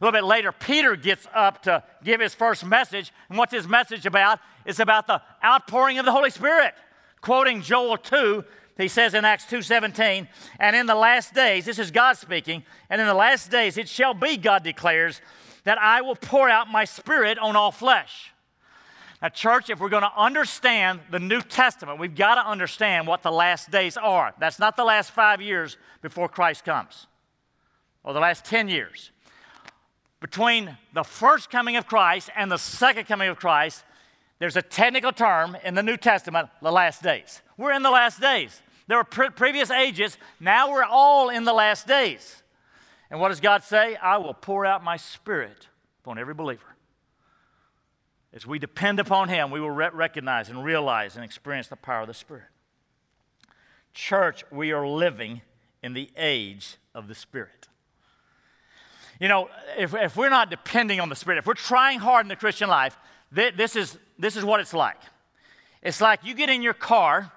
A 0.00 0.04
little 0.04 0.18
bit 0.18 0.24
later, 0.24 0.52
Peter 0.52 0.96
gets 0.96 1.26
up 1.34 1.62
to 1.64 1.82
give 2.02 2.20
his 2.20 2.34
first 2.34 2.64
message. 2.64 3.12
And 3.28 3.36
what's 3.36 3.52
his 3.52 3.68
message 3.68 4.06
about? 4.06 4.40
It's 4.64 4.78
about 4.78 5.06
the 5.06 5.20
outpouring 5.44 5.98
of 5.98 6.06
the 6.06 6.12
Holy 6.12 6.30
Spirit. 6.30 6.74
Quoting 7.20 7.62
Joel 7.62 7.98
2, 7.98 8.44
he 8.78 8.88
says 8.88 9.14
in 9.14 9.24
Acts 9.24 9.44
2:17, 9.44 10.28
and 10.58 10.74
in 10.74 10.86
the 10.86 10.94
last 10.94 11.34
days, 11.34 11.66
this 11.66 11.78
is 11.78 11.90
God 11.90 12.16
speaking, 12.16 12.64
and 12.88 13.00
in 13.00 13.06
the 13.06 13.14
last 13.14 13.50
days 13.50 13.76
it 13.76 13.88
shall 13.88 14.14
be, 14.14 14.36
God 14.36 14.62
declares, 14.62 15.20
that 15.64 15.78
I 15.78 16.00
will 16.00 16.16
pour 16.16 16.48
out 16.48 16.68
my 16.68 16.84
spirit 16.84 17.38
on 17.38 17.54
all 17.54 17.70
flesh. 17.70 18.32
Now, 19.22 19.28
church, 19.28 19.70
if 19.70 19.78
we're 19.78 19.88
going 19.88 20.02
to 20.02 20.12
understand 20.16 20.98
the 21.08 21.20
New 21.20 21.42
Testament, 21.42 22.00
we've 22.00 22.16
got 22.16 22.34
to 22.34 22.40
understand 22.46 23.06
what 23.06 23.22
the 23.22 23.30
last 23.30 23.70
days 23.70 23.96
are. 23.96 24.34
That's 24.40 24.58
not 24.58 24.76
the 24.76 24.82
last 24.82 25.12
five 25.12 25.40
years 25.40 25.76
before 26.02 26.28
Christ 26.28 26.64
comes, 26.64 27.06
or 28.02 28.12
the 28.14 28.20
last 28.20 28.44
10 28.44 28.68
years. 28.68 29.12
Between 30.18 30.76
the 30.92 31.04
first 31.04 31.50
coming 31.50 31.76
of 31.76 31.86
Christ 31.86 32.30
and 32.34 32.50
the 32.50 32.58
second 32.58 33.04
coming 33.04 33.28
of 33.28 33.38
Christ, 33.38 33.84
there's 34.40 34.56
a 34.56 34.62
technical 34.62 35.12
term 35.12 35.56
in 35.62 35.74
the 35.74 35.84
New 35.84 35.96
Testament, 35.96 36.48
the 36.60 36.72
last 36.72 37.00
days. 37.00 37.42
We're 37.56 37.72
in 37.72 37.84
the 37.84 37.90
last 37.92 38.20
days. 38.20 38.60
There 38.88 38.98
were 38.98 39.04
pre- 39.04 39.30
previous 39.30 39.70
ages, 39.70 40.18
now 40.40 40.72
we're 40.72 40.82
all 40.82 41.28
in 41.28 41.44
the 41.44 41.52
last 41.52 41.86
days. 41.86 42.42
And 43.08 43.20
what 43.20 43.28
does 43.28 43.40
God 43.40 43.62
say? 43.62 43.94
I 43.94 44.16
will 44.16 44.34
pour 44.34 44.66
out 44.66 44.82
my 44.82 44.96
spirit 44.96 45.68
upon 46.02 46.18
every 46.18 46.34
believer. 46.34 46.71
As 48.34 48.46
we 48.46 48.58
depend 48.58 48.98
upon 48.98 49.28
Him, 49.28 49.50
we 49.50 49.60
will 49.60 49.70
re- 49.70 49.90
recognize 49.92 50.48
and 50.48 50.64
realize 50.64 51.16
and 51.16 51.24
experience 51.24 51.68
the 51.68 51.76
power 51.76 52.00
of 52.00 52.08
the 52.08 52.14
Spirit. 52.14 52.44
Church, 53.92 54.44
we 54.50 54.72
are 54.72 54.86
living 54.86 55.42
in 55.82 55.92
the 55.92 56.10
age 56.16 56.76
of 56.94 57.08
the 57.08 57.14
Spirit. 57.14 57.68
You 59.20 59.28
know, 59.28 59.48
if, 59.76 59.94
if 59.94 60.16
we're 60.16 60.30
not 60.30 60.50
depending 60.50 60.98
on 60.98 61.08
the 61.08 61.14
Spirit, 61.14 61.38
if 61.38 61.46
we're 61.46 61.54
trying 61.54 61.98
hard 61.98 62.24
in 62.24 62.28
the 62.28 62.36
Christian 62.36 62.68
life, 62.68 62.96
th- 63.34 63.54
this, 63.56 63.76
is, 63.76 63.98
this 64.18 64.36
is 64.36 64.44
what 64.44 64.60
it's 64.60 64.72
like. 64.72 64.98
It's 65.82 66.00
like 66.00 66.24
you 66.24 66.34
get 66.34 66.48
in 66.48 66.62
your 66.62 66.74
car 66.74 67.30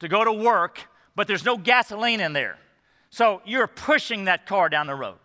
to 0.00 0.08
go 0.08 0.24
to 0.24 0.32
work, 0.32 0.80
but 1.14 1.28
there's 1.28 1.44
no 1.44 1.56
gasoline 1.56 2.20
in 2.20 2.32
there. 2.32 2.58
So 3.10 3.42
you're 3.44 3.66
pushing 3.66 4.24
that 4.24 4.46
car 4.46 4.68
down 4.68 4.88
the 4.88 4.94
road. 4.94 5.18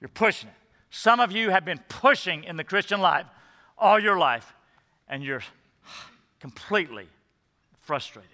You're 0.00 0.08
pushing 0.08 0.50
it. 0.50 0.54
Some 0.90 1.18
of 1.18 1.32
you 1.32 1.50
have 1.50 1.64
been 1.64 1.80
pushing 1.88 2.44
in 2.44 2.56
the 2.56 2.64
Christian 2.64 3.00
life 3.00 3.26
all 3.76 3.98
your 3.98 4.18
life 4.18 4.54
and 5.08 5.22
you're 5.22 5.42
completely 6.40 7.08
frustrated. 7.82 8.30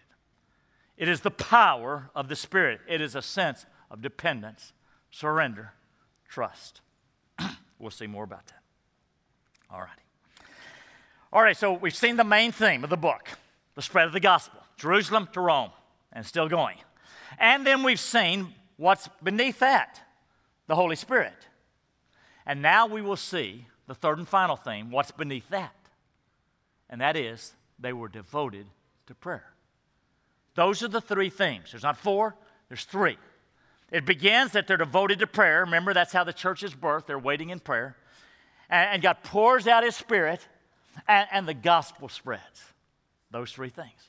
It 0.96 1.09
is 1.09 1.20
the 1.20 1.31
power 1.31 2.11
of 2.14 2.29
the 2.29 2.37
Spirit, 2.37 2.81
it 2.88 3.00
is 3.00 3.14
a 3.14 3.22
sense 3.22 3.66
of 3.90 4.03
dependence, 4.03 4.72
surrender, 5.11 5.72
trust. 6.29 6.81
we'll 7.79 7.90
see 7.90 8.07
more 8.07 8.24
about 8.24 8.46
that. 8.46 8.62
All 9.70 9.81
righty. 9.81 10.03
All 11.33 11.42
right, 11.42 11.57
so 11.57 11.72
we've 11.72 11.94
seen 11.94 12.16
the 12.16 12.24
main 12.24 12.53
theme 12.53 12.85
of 12.85 12.90
the 12.90 12.96
book 12.96 13.29
the 13.76 13.83
spread 13.83 14.07
of 14.07 14.12
the 14.12 14.20
gospel, 14.20 14.61
Jerusalem 14.76 15.29
to 15.33 15.40
Rome, 15.40 15.70
and 16.12 16.26
still 16.26 16.48
going. 16.48 16.76
And 17.38 17.66
then 17.66 17.83
we've 17.83 18.00
seen 18.00 18.53
what's 18.76 19.09
beneath 19.22 19.61
that 19.61 20.03
the 20.66 20.74
Holy 20.74 20.96
Spirit. 20.96 21.48
And 22.44 22.61
now 22.61 22.87
we 22.87 23.00
will 23.00 23.16
see 23.16 23.66
the 23.90 23.94
third 23.96 24.18
and 24.18 24.29
final 24.29 24.55
theme, 24.55 24.92
what's 24.92 25.11
beneath 25.11 25.48
that? 25.48 25.74
And 26.88 27.00
that 27.00 27.16
is, 27.16 27.55
they 27.76 27.92
were 27.92 28.07
devoted 28.07 28.66
to 29.09 29.16
prayer. 29.16 29.53
Those 30.55 30.85
are 30.85 30.88
the 30.88 31.00
three 31.00 31.29
themes. 31.29 31.72
There's 31.72 31.83
not 31.83 31.96
four, 31.96 32.37
there's 32.68 32.85
three. 32.85 33.18
It 33.90 34.07
begins 34.07 34.53
that 34.53 34.68
they're 34.68 34.76
devoted 34.76 35.18
to 35.18 35.26
prayer. 35.26 35.64
Remember, 35.64 35.92
that's 35.92 36.12
how 36.12 36.22
the 36.22 36.33
church 36.33 36.62
is 36.62 36.72
birthed. 36.72 37.07
They're 37.07 37.18
waiting 37.18 37.50
in 37.50 37.59
prayer. 37.59 37.96
and, 38.68 39.03
God 39.03 39.24
pours 39.24 39.66
out 39.66 39.83
His 39.83 39.96
Spirit, 39.96 40.46
and, 41.09 41.26
and 41.33 41.48
the 41.48 41.55
gospel 41.55 42.09
spreads. 42.09 42.62
Those 43.33 43.50
three 43.50 43.70
things. 43.70 44.09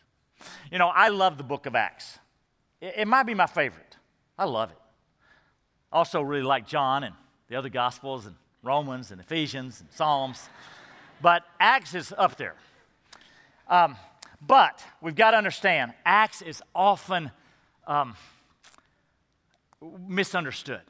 You 0.72 0.78
know, 0.78 0.90
I 0.90 1.10
love 1.10 1.40
the 1.40 1.44
book 1.44 1.66
of 1.66 1.74
Acts. 1.74 2.20
It, 2.82 2.94
it 2.98 3.08
might 3.08 3.24
be 3.24 3.34
my 3.34 3.48
favorite. 3.48 3.98
I 4.38 4.46
love 4.46 4.70
it. 4.70 4.78
Also, 5.92 6.22
really 6.22 6.44
like 6.44 6.68
John 6.68 7.04
and 7.04 7.16
the 7.48 7.56
other 7.56 7.70
gospels 7.70 8.28
and 8.28 8.36
Romans 8.64 9.12
and 9.12 9.20
Ephesians 9.20 9.82
and 9.82 9.90
Psalms. 9.92 10.50
But 11.22 11.44
Acts 11.60 11.94
is 11.94 12.14
up 12.18 12.38
there. 12.38 12.56
Um, 13.68 13.96
but 14.42 14.84
we've 15.02 15.16
got 15.16 15.32
to 15.32 15.38
understand, 15.38 15.94
Acts 16.06 16.42
is 16.42 16.62
often 16.74 17.32
um, 17.88 18.16
misunderstood 20.08 20.82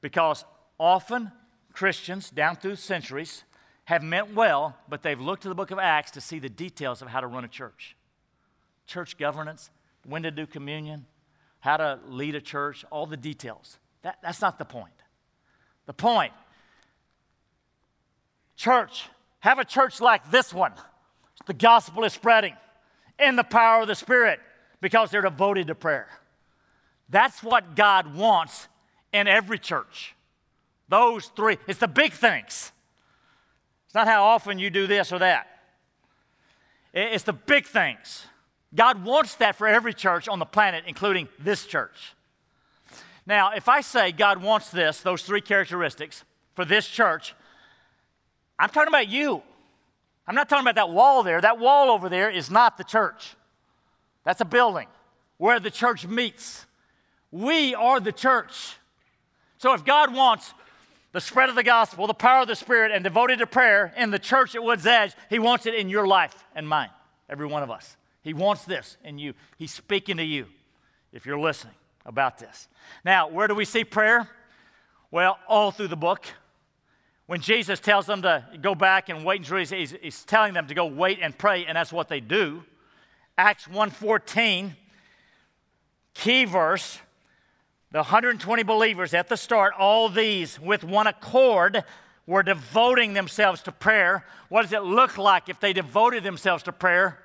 because 0.00 0.44
often 0.78 1.30
Christians 1.72 2.30
down 2.30 2.56
through 2.56 2.76
centuries 2.76 3.44
have 3.84 4.02
meant 4.02 4.34
well, 4.34 4.76
but 4.88 5.02
they've 5.02 5.20
looked 5.20 5.42
to 5.42 5.48
the 5.48 5.54
book 5.54 5.70
of 5.70 5.78
Acts 5.78 6.10
to 6.12 6.20
see 6.20 6.38
the 6.38 6.48
details 6.48 7.02
of 7.02 7.08
how 7.08 7.20
to 7.20 7.26
run 7.26 7.44
a 7.44 7.48
church 7.48 7.96
church 8.86 9.16
governance, 9.16 9.70
when 10.04 10.22
to 10.22 10.30
do 10.30 10.46
communion, 10.46 11.06
how 11.60 11.78
to 11.78 11.98
lead 12.06 12.34
a 12.34 12.40
church, 12.40 12.84
all 12.90 13.06
the 13.06 13.16
details. 13.16 13.78
That, 14.02 14.18
that's 14.22 14.42
not 14.42 14.58
the 14.58 14.66
point. 14.66 14.92
The 15.86 15.94
point 15.94 16.32
church, 18.56 19.08
have 19.40 19.58
a 19.58 19.64
church 19.64 20.00
like 20.00 20.30
this 20.30 20.52
one. 20.52 20.72
The 21.46 21.54
gospel 21.54 22.04
is 22.04 22.12
spreading 22.12 22.54
in 23.18 23.36
the 23.36 23.44
power 23.44 23.82
of 23.82 23.88
the 23.88 23.94
Spirit 23.94 24.40
because 24.80 25.10
they're 25.10 25.22
devoted 25.22 25.66
to 25.68 25.74
prayer. 25.74 26.08
That's 27.08 27.42
what 27.42 27.76
God 27.76 28.14
wants 28.14 28.68
in 29.12 29.28
every 29.28 29.58
church. 29.58 30.14
Those 30.88 31.26
three, 31.26 31.58
it's 31.66 31.78
the 31.78 31.88
big 31.88 32.12
things. 32.12 32.72
It's 33.86 33.94
not 33.94 34.06
how 34.06 34.24
often 34.24 34.58
you 34.58 34.70
do 34.70 34.86
this 34.86 35.12
or 35.12 35.18
that. 35.20 35.46
It's 36.92 37.24
the 37.24 37.32
big 37.32 37.66
things. 37.66 38.26
God 38.74 39.04
wants 39.04 39.36
that 39.36 39.56
for 39.56 39.66
every 39.66 39.94
church 39.94 40.28
on 40.28 40.38
the 40.38 40.44
planet, 40.44 40.84
including 40.86 41.28
this 41.38 41.66
church. 41.66 42.14
Now, 43.26 43.52
if 43.52 43.68
I 43.68 43.80
say 43.80 44.12
God 44.12 44.42
wants 44.42 44.70
this, 44.70 45.00
those 45.00 45.22
three 45.22 45.40
characteristics 45.40 46.24
for 46.54 46.64
this 46.64 46.86
church, 46.86 47.34
I'm 48.64 48.70
talking 48.70 48.88
about 48.88 49.08
you. 49.08 49.42
I'm 50.26 50.34
not 50.34 50.48
talking 50.48 50.64
about 50.64 50.76
that 50.76 50.88
wall 50.88 51.22
there. 51.22 51.38
That 51.38 51.58
wall 51.58 51.90
over 51.90 52.08
there 52.08 52.30
is 52.30 52.50
not 52.50 52.78
the 52.78 52.84
church, 52.84 53.36
that's 54.24 54.40
a 54.40 54.46
building 54.46 54.86
where 55.36 55.60
the 55.60 55.70
church 55.70 56.06
meets. 56.06 56.64
We 57.30 57.74
are 57.74 58.00
the 58.00 58.10
church. 58.10 58.76
So 59.58 59.74
if 59.74 59.84
God 59.84 60.14
wants 60.14 60.54
the 61.12 61.20
spread 61.20 61.50
of 61.50 61.56
the 61.56 61.62
gospel, 61.62 62.06
the 62.06 62.14
power 62.14 62.40
of 62.40 62.48
the 62.48 62.56
Spirit, 62.56 62.90
and 62.90 63.04
devoted 63.04 63.40
to 63.40 63.46
prayer 63.46 63.92
in 63.98 64.10
the 64.10 64.18
church 64.18 64.54
at 64.54 64.64
Woods 64.64 64.86
Edge, 64.86 65.12
He 65.28 65.38
wants 65.38 65.66
it 65.66 65.74
in 65.74 65.90
your 65.90 66.06
life 66.06 66.34
and 66.54 66.66
mine, 66.66 66.88
every 67.28 67.46
one 67.46 67.62
of 67.62 67.70
us. 67.70 67.98
He 68.22 68.32
wants 68.32 68.64
this 68.64 68.96
in 69.04 69.18
you. 69.18 69.34
He's 69.58 69.74
speaking 69.74 70.16
to 70.16 70.24
you 70.24 70.46
if 71.12 71.26
you're 71.26 71.38
listening 71.38 71.74
about 72.06 72.38
this. 72.38 72.68
Now, 73.04 73.28
where 73.28 73.46
do 73.46 73.54
we 73.54 73.66
see 73.66 73.84
prayer? 73.84 74.30
Well, 75.10 75.38
all 75.48 75.70
through 75.70 75.88
the 75.88 75.96
book. 75.96 76.24
When 77.26 77.40
Jesus 77.40 77.80
tells 77.80 78.06
them 78.06 78.22
to 78.22 78.44
go 78.60 78.74
back 78.74 79.08
and 79.08 79.24
wait 79.24 79.38
in 79.38 79.44
Jerusalem, 79.44 79.80
he's, 79.80 79.94
he's 80.02 80.24
telling 80.24 80.52
them 80.52 80.66
to 80.66 80.74
go 80.74 80.86
wait 80.86 81.20
and 81.22 81.36
pray, 81.36 81.64
and 81.64 81.76
that's 81.76 81.92
what 81.92 82.08
they 82.08 82.20
do. 82.20 82.64
Acts 83.38 83.66
1.14, 83.66 84.72
key 86.12 86.44
verse, 86.44 86.98
the 87.90 87.98
120 87.98 88.62
believers 88.64 89.14
at 89.14 89.28
the 89.28 89.36
start, 89.36 89.72
all 89.78 90.08
these 90.08 90.60
with 90.60 90.84
one 90.84 91.06
accord 91.06 91.84
were 92.26 92.42
devoting 92.42 93.14
themselves 93.14 93.62
to 93.62 93.72
prayer. 93.72 94.24
What 94.48 94.62
does 94.62 94.72
it 94.72 94.82
look 94.82 95.16
like 95.16 95.48
if 95.48 95.60
they 95.60 95.72
devoted 95.72 96.24
themselves 96.24 96.62
to 96.64 96.72
prayer? 96.72 97.20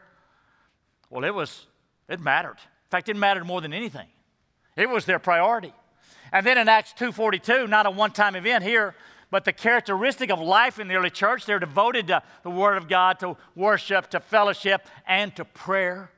Well, 1.10 1.24
it 1.24 1.34
was, 1.34 1.68
it 2.08 2.20
mattered. 2.20 2.58
In 2.58 2.90
fact, 2.90 3.10
it 3.10 3.16
mattered 3.16 3.46
more 3.46 3.62
than 3.62 3.74
anything. 3.74 4.08
It 4.76 4.90
was 4.90 5.06
their 5.06 5.20
priority. 5.20 5.74
And 6.32 6.46
then 6.46 6.58
in 6.58 6.70
Acts 6.70 6.94
2:42, 6.94 7.68
not 7.68 7.86
a 7.86 7.92
one-time 7.92 8.36
event 8.36 8.64
here, 8.64 8.96
but 9.32 9.46
the 9.46 9.54
characteristic 9.54 10.32
of 10.32 10.40
life 10.40 10.80
in 10.80 10.88
the 10.88 10.96
early 10.96 11.12
church, 11.12 11.46
they're 11.46 11.60
devoted 11.60 12.08
to 12.08 12.24
the 12.44 12.50
Word 12.50 12.78
of 12.78 12.88
God, 12.88 13.20
to 13.20 13.38
worship, 13.56 14.10
to 14.10 14.20
fellowship, 14.20 14.88
and 15.08 15.36
to 15.36 15.46
prayer. 15.46 16.12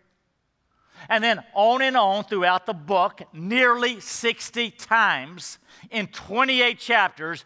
And 1.10 1.24
then 1.24 1.44
on 1.54 1.82
and 1.82 1.98
on 1.98 2.24
throughout 2.24 2.66
the 2.66 2.74
book, 2.74 3.22
nearly 3.34 4.00
60 4.00 4.72
times 4.72 5.58
in 5.90 6.08
28 6.08 6.80
chapters, 6.80 7.44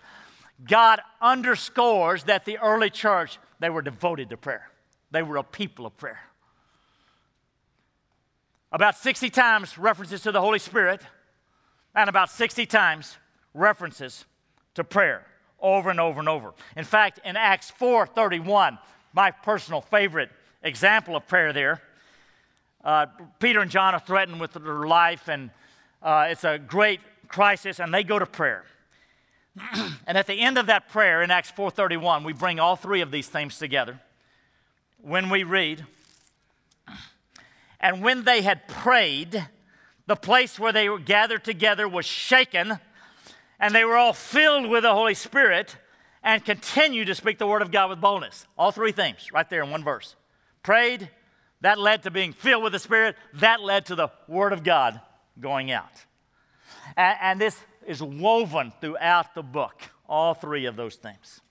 God 0.68 1.02
underscores 1.20 2.26
that 2.26 2.46
the 2.46 2.60
early 2.60 2.90
church, 2.90 3.40
they 3.60 3.70
were 3.70 3.82
devoted 3.82 4.30
to 4.30 4.38
prayer. 4.38 4.70
They 5.10 5.24
were 5.24 5.38
a 5.38 5.44
people 5.44 5.86
of 5.86 5.98
prayer. 5.98 6.20
About 8.72 8.98
60 8.98 9.30
times 9.30 9.78
references 9.78 10.22
to 10.24 10.32
the 10.32 10.42
Holy 10.42 10.60
Spirit, 10.60 11.02
and 11.96 12.10
about 12.10 12.30
60 12.30 12.66
times 12.66 13.18
references 13.54 14.26
to 14.76 14.84
prayer 14.84 15.26
over 15.66 15.90
and 15.90 16.00
over 16.00 16.20
and 16.20 16.30
over. 16.30 16.54
In 16.78 16.86
fact, 16.86 17.20
in 17.26 17.36
Acts 17.36 17.72
4:31, 17.72 18.78
my 19.14 19.32
personal 19.32 19.82
favorite 19.82 20.30
example 20.62 21.16
of 21.16 21.28
prayer 21.28 21.52
there, 21.52 21.82
uh, 22.84 23.08
Peter 23.40 23.62
and 23.62 23.72
John 23.72 23.96
are 23.96 24.00
threatened 24.00 24.40
with 24.40 24.54
their 24.54 24.86
life, 24.86 25.28
and 25.28 25.50
uh, 26.04 26.28
it's 26.30 26.44
a 26.44 26.60
great 26.60 27.02
crisis, 27.28 27.80
and 27.80 27.92
they 27.92 28.04
go 28.04 28.20
to 28.20 28.28
prayer. 28.28 28.64
and 30.06 30.18
at 30.18 30.28
the 30.28 30.40
end 30.40 30.60
of 30.60 30.68
that 30.68 30.88
prayer 30.90 31.24
in 31.24 31.32
Acts 31.32 31.52
4:31, 31.52 32.24
we 32.24 32.32
bring 32.32 32.60
all 32.60 32.76
three 32.76 33.02
of 33.02 33.10
these 33.10 33.28
things 33.28 33.58
together. 33.58 34.00
When 35.02 35.32
we 35.32 35.44
read, 35.44 35.86
and 37.80 38.04
when 38.04 38.24
they 38.24 38.44
had 38.44 38.68
prayed, 38.68 39.48
the 40.06 40.16
place 40.16 40.60
where 40.60 40.72
they 40.72 40.90
were 40.90 41.00
gathered 41.00 41.44
together 41.44 41.88
was 41.88 42.06
shaken, 42.06 42.80
and 43.60 43.74
they 43.74 43.86
were 43.86 43.98
all 43.98 44.14
filled 44.14 44.70
with 44.70 44.84
the 44.84 44.94
Holy 44.94 45.14
Spirit 45.14 45.78
and 46.24 46.44
continued 46.44 47.08
to 47.08 47.16
speak 47.16 47.38
the 47.38 47.48
word 47.48 47.62
of 47.62 47.72
God 47.72 47.90
with 47.90 48.02
boldness. 48.02 48.48
All 48.58 48.72
three 48.72 48.92
things 48.92 49.32
right 49.32 49.50
there 49.50 49.64
in 49.64 49.70
one 49.70 49.84
verse. 49.84 50.16
Prayed, 50.64 51.10
that 51.62 51.80
led 51.80 52.04
to 52.04 52.12
being 52.12 52.34
filled 52.34 52.64
with 52.64 52.74
the 52.74 52.80
Spirit, 52.80 53.16
that 53.36 53.62
led 53.62 53.86
to 53.88 53.96
the 53.96 54.10
word 54.28 54.54
of 54.54 54.64
God 54.64 55.00
going 55.40 55.72
out. 55.72 55.92
And, 56.98 57.18
and 57.22 57.42
this 57.42 57.60
is 57.86 58.02
woven 58.02 58.74
throughout 58.82 59.36
the 59.36 59.44
book, 59.44 59.82
all 60.08 60.34
three 60.34 60.66
of 60.66 60.76
those 60.76 60.96
things. 60.96 61.42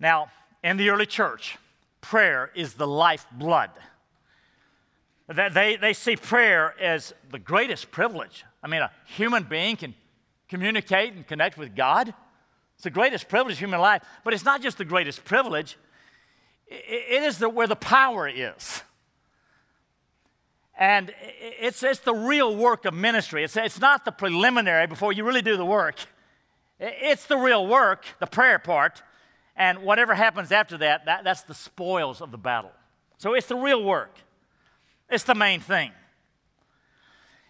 Now, 0.00 0.30
in 0.62 0.76
the 0.76 0.90
early 0.90 1.06
church, 1.06 1.56
prayer 2.00 2.50
is 2.54 2.74
the 2.74 2.86
lifeblood. 2.86 3.70
They, 5.28 5.76
they 5.76 5.92
see 5.92 6.16
prayer 6.16 6.74
as 6.80 7.12
the 7.30 7.38
greatest 7.38 7.90
privilege. 7.90 8.44
I 8.62 8.68
mean, 8.68 8.82
a 8.82 8.90
human 9.06 9.44
being 9.44 9.76
can 9.76 9.94
communicate 10.48 11.12
and 11.14 11.26
connect 11.26 11.58
with 11.58 11.76
God. 11.76 12.12
It's 12.74 12.84
the 12.84 12.90
greatest 12.90 13.28
privilege 13.28 13.54
of 13.54 13.58
human 13.60 13.80
life, 13.80 14.02
but 14.24 14.34
it's 14.34 14.44
not 14.44 14.62
just 14.62 14.78
the 14.78 14.84
greatest 14.84 15.24
privilege, 15.24 15.76
it 16.66 17.22
is 17.22 17.38
the, 17.38 17.48
where 17.48 17.66
the 17.66 17.76
power 17.76 18.28
is. 18.28 18.82
And 20.78 21.12
it's, 21.60 21.82
it's 21.82 22.00
the 22.00 22.14
real 22.14 22.54
work 22.54 22.84
of 22.84 22.94
ministry. 22.94 23.42
It's, 23.42 23.56
it's 23.56 23.80
not 23.80 24.04
the 24.04 24.12
preliminary 24.12 24.86
before 24.86 25.12
you 25.12 25.24
really 25.24 25.42
do 25.42 25.56
the 25.56 25.64
work. 25.64 25.96
It's 26.78 27.26
the 27.26 27.36
real 27.36 27.66
work, 27.66 28.04
the 28.20 28.28
prayer 28.28 28.60
part, 28.60 29.02
and 29.56 29.80
whatever 29.80 30.14
happens 30.14 30.52
after 30.52 30.78
that, 30.78 31.06
that, 31.06 31.24
that's 31.24 31.42
the 31.42 31.54
spoils 31.54 32.20
of 32.20 32.30
the 32.30 32.38
battle. 32.38 32.70
So 33.16 33.34
it's 33.34 33.48
the 33.48 33.56
real 33.56 33.82
work, 33.82 34.16
it's 35.10 35.24
the 35.24 35.34
main 35.34 35.60
thing. 35.60 35.90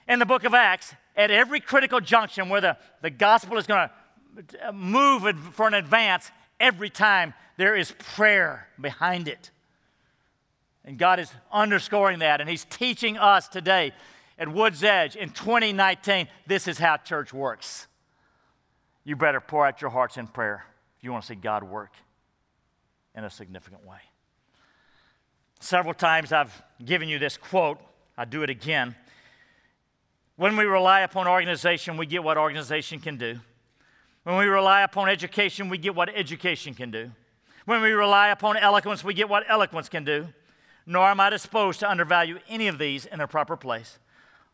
In 0.08 0.18
the 0.18 0.26
book 0.26 0.44
of 0.44 0.54
Acts, 0.54 0.94
at 1.16 1.30
every 1.30 1.60
critical 1.60 2.00
junction 2.00 2.48
where 2.48 2.62
the, 2.62 2.78
the 3.02 3.10
gospel 3.10 3.58
is 3.58 3.66
going 3.66 3.88
to 4.48 4.68
uh, 4.68 4.72
move 4.72 5.22
for 5.52 5.66
an 5.66 5.74
advance, 5.74 6.30
every 6.58 6.88
time 6.88 7.34
there 7.58 7.76
is 7.76 7.92
prayer 8.14 8.68
behind 8.80 9.28
it. 9.28 9.50
And 10.84 10.96
God 10.96 11.20
is 11.20 11.30
underscoring 11.52 12.20
that, 12.20 12.40
and 12.40 12.48
He's 12.48 12.64
teaching 12.64 13.18
us 13.18 13.48
today 13.48 13.92
at 14.38 14.48
Woods 14.48 14.82
Edge 14.82 15.16
in 15.16 15.30
2019 15.30 16.28
this 16.46 16.66
is 16.66 16.78
how 16.78 16.96
church 16.96 17.34
works. 17.34 17.86
You 19.04 19.16
better 19.16 19.40
pour 19.40 19.66
out 19.66 19.82
your 19.82 19.90
hearts 19.90 20.16
in 20.16 20.26
prayer 20.26 20.64
if 20.96 21.04
you 21.04 21.12
want 21.12 21.24
to 21.24 21.28
see 21.28 21.34
God 21.34 21.62
work 21.62 21.92
in 23.14 23.24
a 23.24 23.30
significant 23.30 23.84
way. 23.84 23.98
Several 25.60 25.94
times 25.94 26.32
I've 26.32 26.62
given 26.82 27.08
you 27.08 27.18
this 27.18 27.36
quote, 27.36 27.78
I 28.16 28.24
do 28.24 28.42
it 28.42 28.50
again. 28.50 28.94
When 30.38 30.56
we 30.56 30.66
rely 30.66 31.00
upon 31.00 31.26
organization, 31.26 31.96
we 31.96 32.06
get 32.06 32.22
what 32.22 32.38
organization 32.38 33.00
can 33.00 33.16
do. 33.16 33.40
When 34.22 34.36
we 34.36 34.44
rely 34.44 34.82
upon 34.82 35.08
education, 35.08 35.68
we 35.68 35.78
get 35.78 35.96
what 35.96 36.08
education 36.14 36.74
can 36.74 36.92
do. 36.92 37.10
When 37.64 37.82
we 37.82 37.90
rely 37.90 38.28
upon 38.28 38.56
eloquence, 38.56 39.02
we 39.02 39.14
get 39.14 39.28
what 39.28 39.42
eloquence 39.48 39.88
can 39.88 40.04
do. 40.04 40.28
Nor 40.86 41.08
am 41.08 41.18
I 41.18 41.28
disposed 41.30 41.80
to 41.80 41.90
undervalue 41.90 42.38
any 42.48 42.68
of 42.68 42.78
these 42.78 43.04
in 43.04 43.18
their 43.18 43.26
proper 43.26 43.56
place. 43.56 43.98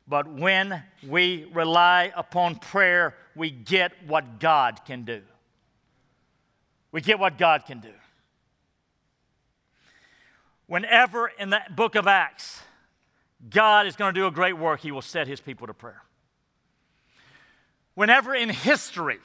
But 0.09 0.27
when 0.27 0.83
we 1.07 1.51
rely 1.53 2.13
upon 2.17 2.57
prayer, 2.57 3.15
we 3.37 3.51
get 3.51 3.93
what 4.07 4.41
God 4.41 4.87
can 4.87 5.05
do. 5.05 5.21
we 6.93 7.03
get 7.03 7.19
what 7.19 7.37
God 7.37 7.67
can 7.67 7.81
do. 7.81 7.93
Whenever 10.67 11.31
in 11.39 11.51
the 11.51 11.61
book 11.77 11.95
of 11.95 12.07
Acts, 12.07 12.63
God 13.49 13.87
is 13.87 13.97
going 13.97 14.15
to 14.15 14.21
do 14.21 14.27
a 14.27 14.31
great 14.31 14.57
work, 14.57 14.81
He 14.81 14.93
will 14.93 15.03
set 15.03 15.27
His 15.27 15.41
people 15.41 15.67
to 15.67 15.75
prayer. 15.75 16.03
Whenever 17.95 18.35
in 18.35 18.49
history 18.49 19.19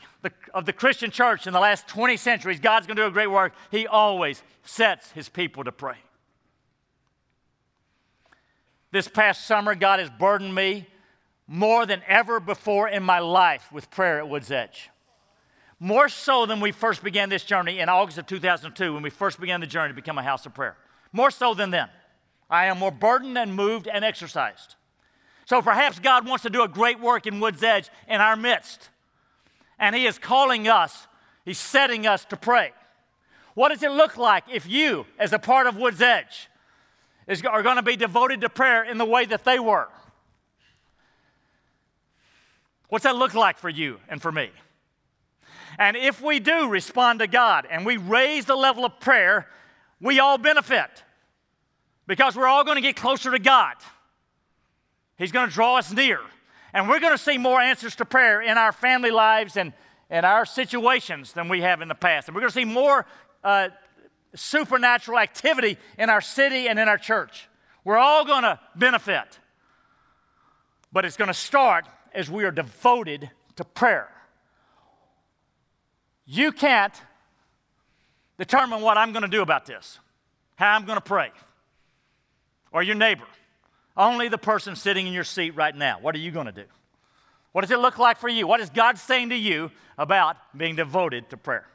of 0.53 0.65
the 0.65 0.73
Christian 0.73 1.09
church 1.09 1.47
in 1.47 1.53
the 1.53 1.59
last 1.59 1.87
20 1.87 2.17
centuries, 2.17 2.59
God's 2.59 2.85
going 2.85 2.97
to 2.97 3.03
do 3.03 3.07
a 3.07 3.11
great 3.11 3.31
work, 3.31 3.53
He 3.71 3.87
always 3.87 4.43
sets 4.63 5.11
His 5.11 5.29
people 5.29 5.63
to 5.63 5.71
pray. 5.71 5.95
This 8.91 9.07
past 9.07 9.45
summer, 9.45 9.75
God 9.75 9.99
has 9.99 10.09
burdened 10.09 10.53
me 10.53 10.87
more 11.47 11.85
than 11.85 12.01
ever 12.07 12.39
before 12.39 12.87
in 12.87 13.03
my 13.03 13.19
life 13.19 13.71
with 13.71 13.89
prayer 13.89 14.19
at 14.19 14.29
Woods 14.29 14.51
Edge. 14.51 14.89
More 15.79 16.09
so 16.09 16.45
than 16.45 16.59
we 16.59 16.71
first 16.71 17.03
began 17.03 17.29
this 17.29 17.43
journey 17.43 17.79
in 17.79 17.89
August 17.89 18.17
of 18.17 18.27
2002 18.27 18.93
when 18.93 19.01
we 19.01 19.09
first 19.09 19.39
began 19.39 19.61
the 19.61 19.67
journey 19.67 19.89
to 19.89 19.95
become 19.95 20.17
a 20.17 20.23
house 20.23 20.45
of 20.45 20.53
prayer. 20.53 20.75
More 21.11 21.31
so 21.31 21.53
than 21.53 21.71
then. 21.71 21.89
I 22.49 22.65
am 22.65 22.79
more 22.79 22.91
burdened 22.91 23.37
and 23.37 23.53
moved 23.55 23.87
and 23.87 24.03
exercised. 24.03 24.75
So 25.45 25.61
perhaps 25.61 25.99
God 25.99 26.27
wants 26.27 26.43
to 26.43 26.49
do 26.49 26.63
a 26.63 26.67
great 26.67 26.99
work 26.99 27.27
in 27.27 27.39
Woods 27.39 27.63
Edge 27.63 27.89
in 28.07 28.21
our 28.21 28.35
midst. 28.35 28.89
And 29.77 29.95
He 29.95 30.05
is 30.05 30.17
calling 30.17 30.67
us, 30.67 31.07
He's 31.45 31.59
setting 31.59 32.07
us 32.07 32.25
to 32.25 32.37
pray. 32.37 32.71
What 33.53 33.69
does 33.69 33.83
it 33.83 33.91
look 33.91 34.17
like 34.17 34.43
if 34.51 34.67
you, 34.67 35.05
as 35.17 35.33
a 35.33 35.39
part 35.39 35.67
of 35.67 35.75
Woods 35.75 36.01
Edge, 36.01 36.49
is, 37.27 37.43
are 37.43 37.63
going 37.63 37.75
to 37.75 37.83
be 37.83 37.95
devoted 37.95 38.41
to 38.41 38.49
prayer 38.49 38.83
in 38.83 38.97
the 38.97 39.05
way 39.05 39.25
that 39.25 39.43
they 39.43 39.59
were? 39.59 39.89
What's 42.89 43.03
that 43.03 43.15
look 43.15 43.35
like 43.35 43.59
for 43.59 43.69
you 43.69 43.99
and 44.07 44.21
for 44.21 44.31
me? 44.31 44.49
And 45.77 45.95
if 45.95 46.21
we 46.21 46.39
do 46.39 46.67
respond 46.67 47.19
to 47.19 47.27
God 47.27 47.67
and 47.69 47.85
we 47.85 47.97
raise 47.97 48.45
the 48.45 48.55
level 48.55 48.83
of 48.83 48.99
prayer, 48.99 49.47
we 50.01 50.19
all 50.19 50.37
benefit 50.37 51.03
because 52.09 52.35
we're 52.35 52.47
all 52.47 52.63
going 52.63 52.75
to 52.75 52.81
get 52.81 52.95
closer 52.95 53.29
to 53.29 53.37
God. 53.37 53.75
He's 55.15 55.31
going 55.31 55.47
to 55.47 55.53
draw 55.53 55.77
us 55.77 55.93
near. 55.93 56.19
And 56.73 56.89
we're 56.89 56.99
going 56.99 57.13
to 57.13 57.21
see 57.23 57.37
more 57.37 57.61
answers 57.61 57.95
to 57.97 58.05
prayer 58.05 58.41
in 58.41 58.57
our 58.57 58.71
family 58.71 59.11
lives 59.11 59.55
and, 59.55 59.73
and 60.09 60.25
our 60.25 60.43
situations 60.43 61.33
than 61.33 61.49
we 61.49 61.61
have 61.61 61.81
in 61.81 61.87
the 61.87 61.93
past. 61.93 62.27
And 62.27 62.33
we're 62.33 62.41
going 62.41 62.49
to 62.49 62.55
see 62.55 62.65
more 62.65 63.05
uh, 63.43 63.69
supernatural 64.33 65.19
activity 65.19 65.77
in 65.99 66.09
our 66.09 66.19
city 66.19 66.67
and 66.67 66.79
in 66.79 66.87
our 66.87 66.97
church. 66.97 67.47
We're 67.83 67.99
all 67.99 68.25
going 68.25 68.41
to 68.41 68.59
benefit. 68.75 69.39
But 70.91 71.05
it's 71.05 71.15
going 71.15 71.27
to 71.27 71.33
start 71.35 71.85
as 72.11 72.27
we 72.27 72.43
are 72.43 72.51
devoted 72.51 73.29
to 73.55 73.63
prayer. 73.63 74.09
You 76.25 76.51
can't 76.51 76.99
determine 78.39 78.81
what 78.81 78.97
I'm 78.97 79.11
going 79.11 79.21
to 79.21 79.29
do 79.29 79.43
about 79.43 79.67
this, 79.67 79.99
how 80.55 80.73
I'm 80.73 80.85
going 80.85 80.97
to 80.97 81.01
pray, 81.01 81.31
or 82.71 82.83
your 82.83 82.95
neighbor. 82.95 83.25
Only 83.97 84.29
the 84.29 84.37
person 84.37 84.75
sitting 84.75 85.07
in 85.07 85.13
your 85.13 85.23
seat 85.23 85.55
right 85.55 85.75
now. 85.75 85.99
What 85.99 86.15
are 86.15 86.19
you 86.19 86.31
going 86.31 86.45
to 86.45 86.51
do? 86.51 86.65
What 87.51 87.61
does 87.61 87.71
it 87.71 87.79
look 87.79 87.97
like 87.97 88.17
for 88.17 88.29
you? 88.29 88.47
What 88.47 88.59
is 88.59 88.69
God 88.69 88.97
saying 88.97 89.29
to 89.29 89.35
you 89.35 89.71
about 89.97 90.37
being 90.55 90.75
devoted 90.75 91.29
to 91.31 91.37
prayer? 91.37 91.67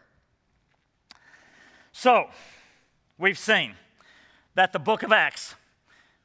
So, 1.92 2.26
we've 3.18 3.38
seen 3.38 3.74
that 4.54 4.72
the 4.72 4.78
book 4.78 5.02
of 5.02 5.12
Acts, 5.12 5.54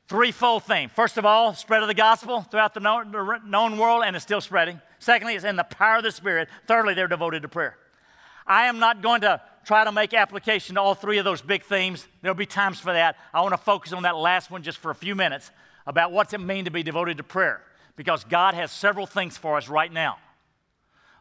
threefold 0.08 0.63
thing. 0.63 0.89
First 0.89 1.17
of 1.17 1.25
all, 1.25 1.53
spread 1.53 1.82
of 1.82 1.88
the 1.88 1.93
gospel 1.93 2.41
throughout 2.41 2.73
the 2.73 2.79
known, 2.79 3.12
the 3.12 3.39
known 3.45 3.77
world, 3.77 4.03
and 4.05 4.15
it's 4.15 4.23
still 4.23 4.41
spreading. 4.41 4.82
Secondly, 4.99 5.36
it's 5.36 5.45
in 5.45 5.55
the 5.55 5.63
power 5.63 5.97
of 5.97 6.03
the 6.03 6.12
Spirit. 6.12 6.49
Thirdly, 6.67 6.93
they're 6.93 7.08
devoted 7.08 7.41
to 7.41 7.47
prayer. 7.47 7.77
I 8.49 8.65
am 8.65 8.79
not 8.79 9.03
going 9.03 9.21
to 9.21 9.39
try 9.63 9.83
to 9.83 9.91
make 9.91 10.15
application 10.15 10.75
to 10.75 10.81
all 10.81 10.95
three 10.95 11.19
of 11.19 11.25
those 11.25 11.41
big 11.41 11.63
themes. 11.63 12.07
There'll 12.23 12.35
be 12.35 12.47
times 12.47 12.79
for 12.79 12.91
that. 12.91 13.15
I 13.31 13.41
want 13.41 13.53
to 13.53 13.57
focus 13.57 13.93
on 13.93 14.03
that 14.03 14.17
last 14.17 14.49
one 14.49 14.63
just 14.63 14.79
for 14.79 14.89
a 14.89 14.95
few 14.95 15.13
minutes 15.13 15.51
about 15.85 16.12
what's 16.12 16.33
it 16.33 16.41
mean 16.41 16.65
to 16.65 16.71
be 16.71 16.81
devoted 16.81 17.17
to 17.17 17.23
prayer 17.23 17.62
because 17.95 18.23
God 18.23 18.55
has 18.55 18.71
several 18.71 19.05
things 19.05 19.38
for 19.38 19.57
us 19.57 19.69
right 19.69 19.93
now. 19.93 20.17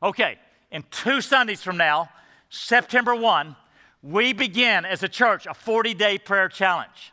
Okay, 0.02 0.38
in 0.70 0.84
two 0.90 1.20
Sundays 1.20 1.62
from 1.62 1.76
now, 1.76 2.08
September 2.48 3.14
1, 3.14 3.54
we 4.02 4.32
begin 4.32 4.86
as 4.86 5.02
a 5.02 5.08
church 5.08 5.46
a 5.46 5.52
40 5.52 5.92
day 5.92 6.16
prayer 6.16 6.48
challenge. 6.48 7.12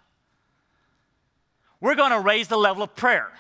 We're 1.82 1.96
going 1.96 2.12
to 2.12 2.20
raise 2.20 2.48
the 2.48 2.58
level 2.58 2.84
of 2.84 2.96
prayer. 2.96 3.32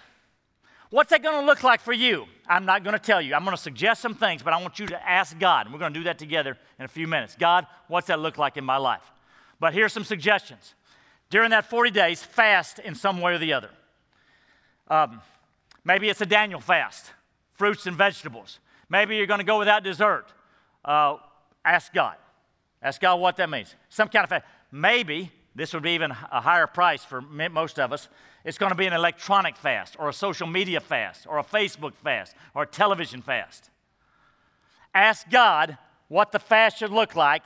What's 0.89 1.09
that 1.09 1.23
going 1.23 1.39
to 1.39 1.45
look 1.45 1.63
like 1.63 1.81
for 1.81 1.93
you? 1.93 2.25
I'm 2.47 2.65
not 2.65 2.83
going 2.83 2.93
to 2.93 2.99
tell 2.99 3.21
you. 3.21 3.33
I'm 3.33 3.43
going 3.43 3.55
to 3.55 3.61
suggest 3.61 4.01
some 4.01 4.13
things, 4.13 4.43
but 4.43 4.53
I 4.53 4.61
want 4.61 4.79
you 4.79 4.85
to 4.87 5.09
ask 5.09 5.37
God. 5.39 5.65
And 5.65 5.73
we're 5.73 5.79
going 5.79 5.93
to 5.93 5.99
do 5.99 6.03
that 6.05 6.19
together 6.19 6.57
in 6.77 6.85
a 6.85 6.87
few 6.87 7.07
minutes. 7.07 7.35
God, 7.37 7.65
what's 7.87 8.07
that 8.07 8.19
look 8.19 8.37
like 8.37 8.57
in 8.57 8.63
my 8.63 8.77
life? 8.77 9.11
But 9.59 9.73
here's 9.73 9.93
some 9.93 10.03
suggestions. 10.03 10.75
During 11.29 11.49
that 11.51 11.69
40 11.69 11.91
days, 11.91 12.23
fast 12.23 12.79
in 12.79 12.93
some 12.93 13.19
way 13.19 13.33
or 13.33 13.37
the 13.37 13.53
other. 13.53 13.69
Um, 14.87 15.21
maybe 15.83 16.09
it's 16.09 16.21
a 16.21 16.25
Daniel 16.25 16.59
fast, 16.59 17.11
fruits 17.53 17.87
and 17.87 17.95
vegetables. 17.95 18.59
Maybe 18.89 19.15
you're 19.15 19.25
going 19.25 19.39
to 19.39 19.45
go 19.45 19.57
without 19.57 19.83
dessert. 19.83 20.27
Uh, 20.83 21.17
ask 21.63 21.91
God. 21.93 22.15
Ask 22.81 23.01
God 23.01 23.19
what 23.19 23.37
that 23.37 23.49
means. 23.49 23.73
Some 23.89 24.09
kind 24.09 24.23
of 24.23 24.29
fast. 24.29 24.45
Maybe 24.71 25.31
this 25.55 25.73
would 25.73 25.81
be 25.81 25.91
even 25.91 26.11
a 26.11 26.41
higher 26.41 26.67
price 26.67 27.03
for 27.03 27.21
most 27.21 27.79
of 27.79 27.91
us. 27.91 28.07
It's 28.45 28.59
going 28.59 28.69
to 28.69 28.77
be 28.77 28.85
an 28.85 28.93
electronic 28.93 29.57
fast, 29.57 29.95
or 29.97 30.07
a 30.07 30.13
social 30.13 30.45
media 30.45 30.79
fast, 30.79 31.25
or 31.27 31.39
a 31.39 31.43
Facebook 31.43 31.95
fast, 31.95 32.35
or 32.53 32.63
a 32.63 32.67
television 32.67 33.23
fast. 33.23 33.71
Ask 34.93 35.27
God 35.31 35.79
what 36.07 36.31
the 36.31 36.37
fast 36.37 36.77
should 36.77 36.91
look 36.91 37.15
like. 37.15 37.41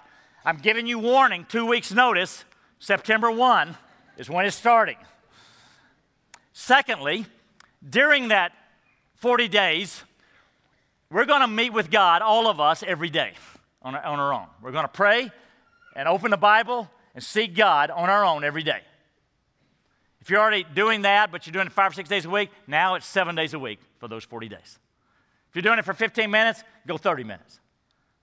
I'm 0.46 0.58
giving 0.58 0.88
you 0.88 1.00
warning, 1.00 1.46
two 1.48 1.66
weeks' 1.66 1.94
notice. 1.94 2.44
September 2.80 3.32
1 3.32 3.78
is 4.18 4.30
when 4.30 4.46
it's 4.46 4.58
starting. 4.58 4.98
Secondly, 6.52 7.26
during 7.90 8.28
that 8.28 8.52
40 9.16 9.48
days, 9.48 10.04
we're 11.10 11.26
going 11.26 11.42
to 11.42 11.48
meet 11.48 11.72
with 11.72 11.90
God, 11.90 12.22
all 12.22 12.48
of 12.48 12.60
us, 12.60 12.84
every 12.86 13.10
day 13.10 13.34
on 13.82 13.96
our, 13.96 14.04
on 14.04 14.20
our 14.20 14.34
own. 14.34 14.48
We're 14.62 14.74
going 14.74 14.84
to 14.84 14.90
pray 14.90 15.32
and 15.96 16.10
open 16.10 16.32
the 16.32 16.38
Bible 16.38 16.92
and 17.16 17.24
seek 17.24 17.56
God 17.56 17.90
on 17.90 18.10
our 18.10 18.26
own 18.26 18.44
every 18.44 18.64
day. 18.64 18.82
If 20.22 20.30
you're 20.30 20.40
already 20.40 20.66
doing 20.76 21.04
that, 21.04 21.32
but 21.32 21.46
you're 21.46 21.54
doing 21.54 21.68
it 21.68 21.74
five 21.74 21.92
or 21.92 21.94
six 21.94 22.10
days 22.10 22.26
a 22.26 22.30
week, 22.30 22.50
now 22.68 22.96
it's 22.96 23.06
seven 23.06 23.36
days 23.36 23.54
a 23.54 23.60
week 23.60 23.80
for 24.00 24.08
those 24.08 24.24
40 24.24 24.50
days. 24.50 24.80
If 25.50 25.56
you're 25.56 25.64
doing 25.64 25.80
it 25.80 25.86
for 25.86 25.94
15 25.94 26.30
minutes, 26.30 26.64
go 26.86 26.98
30 26.98 27.24
minutes. 27.24 27.60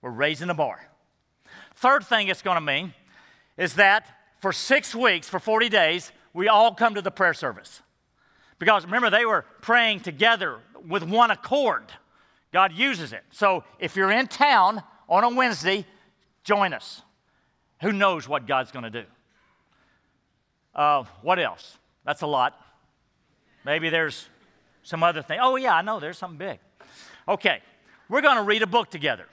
We're 0.01 0.11
raising 0.11 0.47
the 0.47 0.53
bar. 0.53 0.79
Third 1.75 2.05
thing 2.05 2.27
it's 2.27 2.41
going 2.41 2.55
to 2.55 2.61
mean 2.61 2.93
is 3.57 3.73
that 3.75 4.07
for 4.39 4.53
six 4.53 4.93
weeks, 4.93 5.27
for 5.27 5.39
40 5.39 5.69
days, 5.69 6.11
we 6.33 6.47
all 6.47 6.73
come 6.73 6.95
to 6.95 7.01
the 7.01 7.11
prayer 7.11 7.33
service. 7.33 7.81
Because 8.59 8.85
remember, 8.85 9.09
they 9.09 9.25
were 9.25 9.45
praying 9.61 10.01
together 10.01 10.59
with 10.87 11.03
one 11.03 11.31
accord. 11.31 11.85
God 12.53 12.73
uses 12.73 13.13
it. 13.13 13.23
So 13.31 13.63
if 13.79 13.95
you're 13.95 14.11
in 14.11 14.27
town 14.27 14.81
on 15.09 15.23
a 15.23 15.29
Wednesday, 15.29 15.85
join 16.43 16.73
us. 16.73 17.01
Who 17.81 17.91
knows 17.91 18.27
what 18.27 18.47
God's 18.47 18.71
going 18.71 18.83
to 18.83 18.89
do? 18.89 19.03
Uh, 20.73 21.03
what 21.21 21.39
else? 21.39 21.77
That's 22.07 22.21
a 22.21 22.27
lot. 22.27 22.57
Maybe 23.65 23.89
there's 23.89 24.29
some 24.81 25.03
other 25.03 25.21
thing. 25.21 25.39
Oh, 25.41 25.57
yeah, 25.57 25.75
I 25.75 25.81
know 25.81 25.99
there's 25.99 26.17
something 26.17 26.37
big. 26.37 26.59
Okay, 27.27 27.59
we're 28.07 28.21
going 28.21 28.37
to 28.37 28.43
read 28.43 28.61
a 28.61 28.67
book 28.67 28.89
together. 28.89 29.25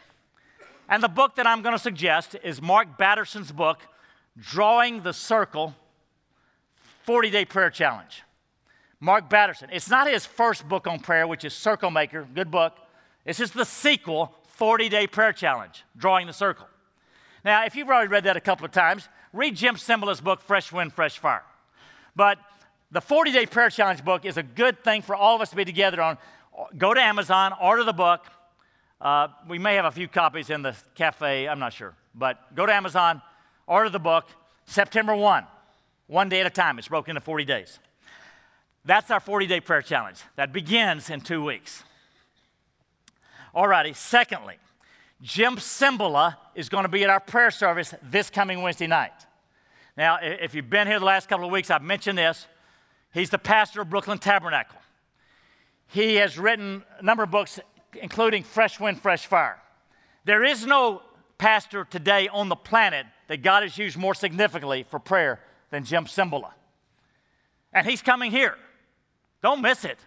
And 0.89 1.01
the 1.01 1.09
book 1.09 1.37
that 1.37 1.47
I'm 1.47 1.63
going 1.63 1.77
to 1.77 1.79
suggest 1.79 2.35
is 2.43 2.61
Mark 2.61 2.99
Batterson's 2.99 3.53
book, 3.53 3.79
Drawing 4.37 5.03
the 5.03 5.13
Circle 5.13 5.77
40 7.05 7.31
Day 7.31 7.45
Prayer 7.45 7.71
Challenge. 7.71 8.25
Mark 8.99 9.31
Batterson. 9.31 9.69
It's 9.73 9.89
not 9.89 10.11
his 10.11 10.27
first 10.27 10.69
book 10.69 10.89
on 10.89 10.99
prayer, 10.99 11.29
which 11.29 11.45
is 11.45 11.55
Circle 11.55 11.93
Maker, 11.93 12.27
good 12.35 12.51
book. 12.51 12.77
This 13.25 13.39
is 13.39 13.53
the 13.53 13.65
sequel, 13.65 14.35
40 14.49 14.89
Day 14.89 15.07
Prayer 15.07 15.33
Challenge, 15.33 15.85
Drawing 15.97 16.27
the 16.27 16.33
Circle. 16.33 16.67
Now, 17.45 17.67
if 17.67 17.77
you've 17.77 17.87
already 17.87 18.09
read 18.09 18.25
that 18.25 18.37
a 18.37 18.41
couple 18.41 18.65
of 18.65 18.73
times, 18.73 19.09
read 19.33 19.55
Jim 19.55 19.77
Cymbala's 19.77 20.21
book, 20.21 20.41
Fresh 20.41 20.73
Wind, 20.73 20.93
Fresh 20.93 21.19
Fire. 21.21 21.45
But 22.17 22.39
the 22.95 23.01
40 23.01 23.33
Day 23.33 23.45
Prayer 23.45 23.71
Challenge 23.71 24.05
book 24.05 24.25
is 24.25 24.37
a 24.37 24.43
good 24.45 24.85
thing 24.85 25.03
for 25.03 25.17
all 25.17 25.35
of 25.35 25.41
us 25.43 25.51
to 25.51 25.57
be 25.57 25.65
together 25.65 26.01
on. 26.01 26.17
Go 26.79 26.95
to 26.95 27.01
Amazon, 27.01 27.53
order 27.61 27.83
the 27.83 27.93
book. 27.93 28.25
Uh, 29.01 29.27
we 29.49 29.59
may 29.59 29.75
have 29.75 29.85
a 29.85 29.91
few 29.91 30.07
copies 30.07 30.49
in 30.49 30.63
the 30.63 30.77
cafe, 30.95 31.49
I'm 31.49 31.59
not 31.59 31.73
sure. 31.73 31.97
But 32.15 32.55
go 32.55 32.65
to 32.65 32.73
Amazon, 32.73 33.21
order 33.67 33.91
the 33.91 33.99
book, 33.99 34.29
September 34.67 35.17
1, 35.17 35.45
one 36.07 36.29
day 36.29 36.41
at 36.41 36.47
a 36.47 36.51
time. 36.51 36.79
It's 36.79 36.87
broken 36.87 37.17
into 37.17 37.21
40 37.21 37.45
days. 37.45 37.81
That's 38.85 39.11
our 39.11 39.19
40 39.19 39.49
day 39.49 39.59
prayer 39.59 39.83
challenge. 39.83 40.21
That 40.37 40.53
begins 40.53 41.11
in 41.11 41.21
two 41.21 41.43
weeks. 41.43 41.83
Alrighty, 43.57 43.97
secondly, 43.97 44.55
Jim 45.21 45.57
Cymbala 45.57 46.37
is 46.55 46.69
going 46.69 46.85
to 46.85 46.89
be 46.89 47.03
at 47.03 47.11
our 47.11 47.19
prayer 47.19 47.51
service 47.51 47.93
this 48.05 48.31
coming 48.31 48.63
Wednesday 48.63 48.87
night. 48.87 49.13
Now, 49.97 50.19
if 50.23 50.55
you've 50.55 50.71
been 50.71 50.87
here 50.87 51.01
the 51.01 51.05
last 51.05 51.29
couple 51.29 51.45
of 51.45 51.51
weeks, 51.51 51.73
I've 51.73 51.83
mentioned 51.83 52.19
this. 52.19 52.47
He's 53.15 53.31
the 53.31 53.39
pastor 53.39 53.81
of 53.81 53.91
Brooklyn 53.91 54.19
Tabernacle. 54.19 54.81
He 55.87 56.17
has 56.17 56.37
written 56.37 56.83
a 56.99 57.03
number 57.03 57.23
of 57.23 57.31
books, 57.31 57.61
including 58.03 58.43
Fresh 58.43 58.81
Wind, 58.81 59.01
Fresh 59.01 59.27
Fire. 59.27 59.63
There 60.25 60.43
is 60.43 60.67
no 60.67 61.01
pastor 61.39 61.85
today 61.85 62.27
on 62.27 62.49
the 62.49 62.57
planet 62.57 63.07
that 63.29 63.43
God 63.43 63.63
has 63.63 63.79
used 63.79 63.97
more 63.97 64.15
significantly 64.15 64.85
for 64.91 64.99
prayer 64.99 65.39
than 65.71 65.85
Jim 65.85 66.07
Cymbala. 66.07 66.51
And 67.73 67.87
he's 67.87 68.03
coming 68.03 68.33
here. 68.33 68.57
Don't 69.43 69.63
miss 69.63 69.85
it. 69.85 69.99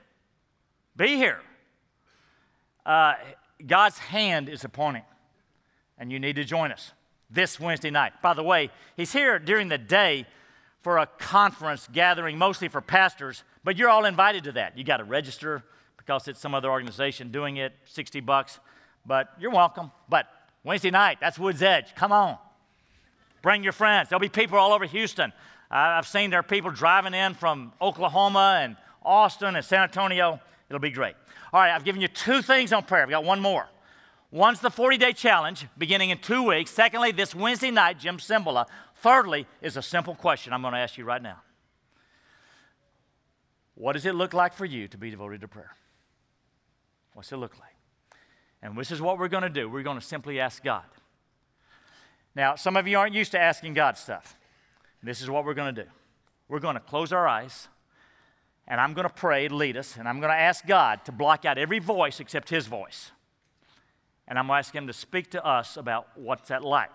Be 0.97 1.15
here. 1.15 1.39
Uh, 2.85 3.13
God's 3.65 3.99
hand 3.99 4.49
is 4.49 4.65
upon 4.65 4.95
him, 4.95 5.05
and 5.97 6.11
you 6.11 6.19
need 6.19 6.35
to 6.35 6.43
join 6.43 6.73
us 6.73 6.91
this 7.29 7.57
Wednesday 7.57 7.89
night. 7.89 8.13
By 8.21 8.33
the 8.33 8.43
way, 8.43 8.69
he's 8.97 9.13
here 9.13 9.39
during 9.39 9.69
the 9.69 9.77
day 9.77 10.25
for 10.81 10.97
a 10.97 11.05
conference 11.05 11.87
gathering 11.91 12.37
mostly 12.37 12.67
for 12.67 12.81
pastors, 12.81 13.43
but 13.63 13.77
you're 13.77 13.89
all 13.89 14.05
invited 14.05 14.43
to 14.45 14.51
that. 14.53 14.77
You 14.77 14.83
got 14.83 14.97
to 14.97 15.03
register 15.03 15.63
because 15.97 16.27
it's 16.27 16.39
some 16.39 16.55
other 16.55 16.69
organization 16.69 17.31
doing 17.31 17.57
it, 17.57 17.73
60 17.85 18.21
bucks, 18.21 18.59
but 19.05 19.29
you're 19.39 19.51
welcome. 19.51 19.91
But 20.07 20.27
Wednesday 20.63 20.91
night, 20.91 21.17
that's 21.19 21.37
Woods 21.37 21.61
Edge. 21.61 21.93
Come 21.95 22.11
on. 22.11 22.37
Bring 23.41 23.63
your 23.63 23.73
friends. 23.73 24.09
There'll 24.09 24.19
be 24.19 24.29
people 24.29 24.57
all 24.57 24.73
over 24.73 24.85
Houston. 24.85 25.33
I've 25.69 26.07
seen 26.07 26.29
there 26.29 26.39
are 26.39 26.43
people 26.43 26.71
driving 26.71 27.13
in 27.13 27.33
from 27.33 27.73
Oklahoma 27.81 28.59
and 28.61 28.77
Austin 29.03 29.55
and 29.55 29.65
San 29.65 29.83
Antonio. 29.83 30.39
It'll 30.69 30.79
be 30.79 30.91
great. 30.91 31.15
All 31.53 31.61
right, 31.61 31.73
I've 31.73 31.83
given 31.83 32.01
you 32.01 32.07
two 32.07 32.41
things 32.41 32.73
on 32.73 32.83
prayer. 32.83 33.03
I've 33.03 33.09
got 33.09 33.23
one 33.23 33.39
more. 33.39 33.67
One's 34.31 34.59
the 34.59 34.69
40 34.69 34.97
day 34.97 35.13
challenge 35.13 35.65
beginning 35.77 36.09
in 36.09 36.17
two 36.17 36.43
weeks. 36.43 36.71
Secondly, 36.71 37.11
this 37.11 37.33
Wednesday 37.33 37.71
night, 37.71 37.99
Jim 37.99 38.17
Cymbala. 38.17 38.65
Thirdly, 39.01 39.45
is 39.61 39.77
a 39.77 39.81
simple 39.81 40.15
question 40.15 40.53
I'm 40.53 40.61
going 40.61 40.73
to 40.73 40.79
ask 40.79 40.97
you 40.97 41.05
right 41.05 41.21
now. 41.21 41.37
What 43.75 43.93
does 43.93 44.07
it 44.07 44.15
look 44.15 44.33
like 44.33 44.53
for 44.53 44.65
you 44.65 44.87
to 44.87 44.97
be 44.97 45.11
devoted 45.11 45.41
to 45.41 45.47
prayer? 45.47 45.75
What's 47.13 47.31
it 47.31 47.37
look 47.37 47.59
like? 47.59 47.75
And 48.63 48.75
this 48.75 48.89
is 48.89 48.99
what 48.99 49.19
we're 49.19 49.27
going 49.27 49.43
to 49.43 49.49
do. 49.49 49.69
We're 49.69 49.83
going 49.83 49.99
to 49.99 50.05
simply 50.05 50.39
ask 50.39 50.63
God. 50.63 50.83
Now, 52.35 52.55
some 52.55 52.75
of 52.75 52.87
you 52.87 52.97
aren't 52.97 53.13
used 53.13 53.31
to 53.33 53.39
asking 53.39 53.75
God 53.75 53.97
stuff. 53.97 54.35
This 55.03 55.21
is 55.21 55.29
what 55.29 55.45
we're 55.45 55.53
going 55.53 55.75
to 55.75 55.83
do. 55.83 55.89
We're 56.47 56.59
going 56.59 56.75
to 56.75 56.79
close 56.79 57.11
our 57.11 57.27
eyes, 57.27 57.67
and 58.67 58.81
I'm 58.81 58.93
going 58.93 59.07
to 59.07 59.13
pray, 59.13 59.47
lead 59.47 59.77
us, 59.77 59.95
and 59.97 60.07
I'm 60.07 60.19
going 60.19 60.31
to 60.31 60.39
ask 60.39 60.65
God 60.65 61.05
to 61.05 61.11
block 61.11 61.45
out 61.45 61.59
every 61.59 61.79
voice 61.79 62.19
except 62.19 62.49
His 62.49 62.65
voice. 62.65 63.11
And 64.27 64.39
I'm 64.39 64.47
going 64.47 64.55
to 64.55 64.67
ask 64.67 64.73
Him 64.73 64.87
to 64.87 64.93
speak 64.93 65.29
to 65.31 65.45
us 65.45 65.77
about 65.77 66.07
what's 66.15 66.49
that 66.49 66.63
like 66.63 66.89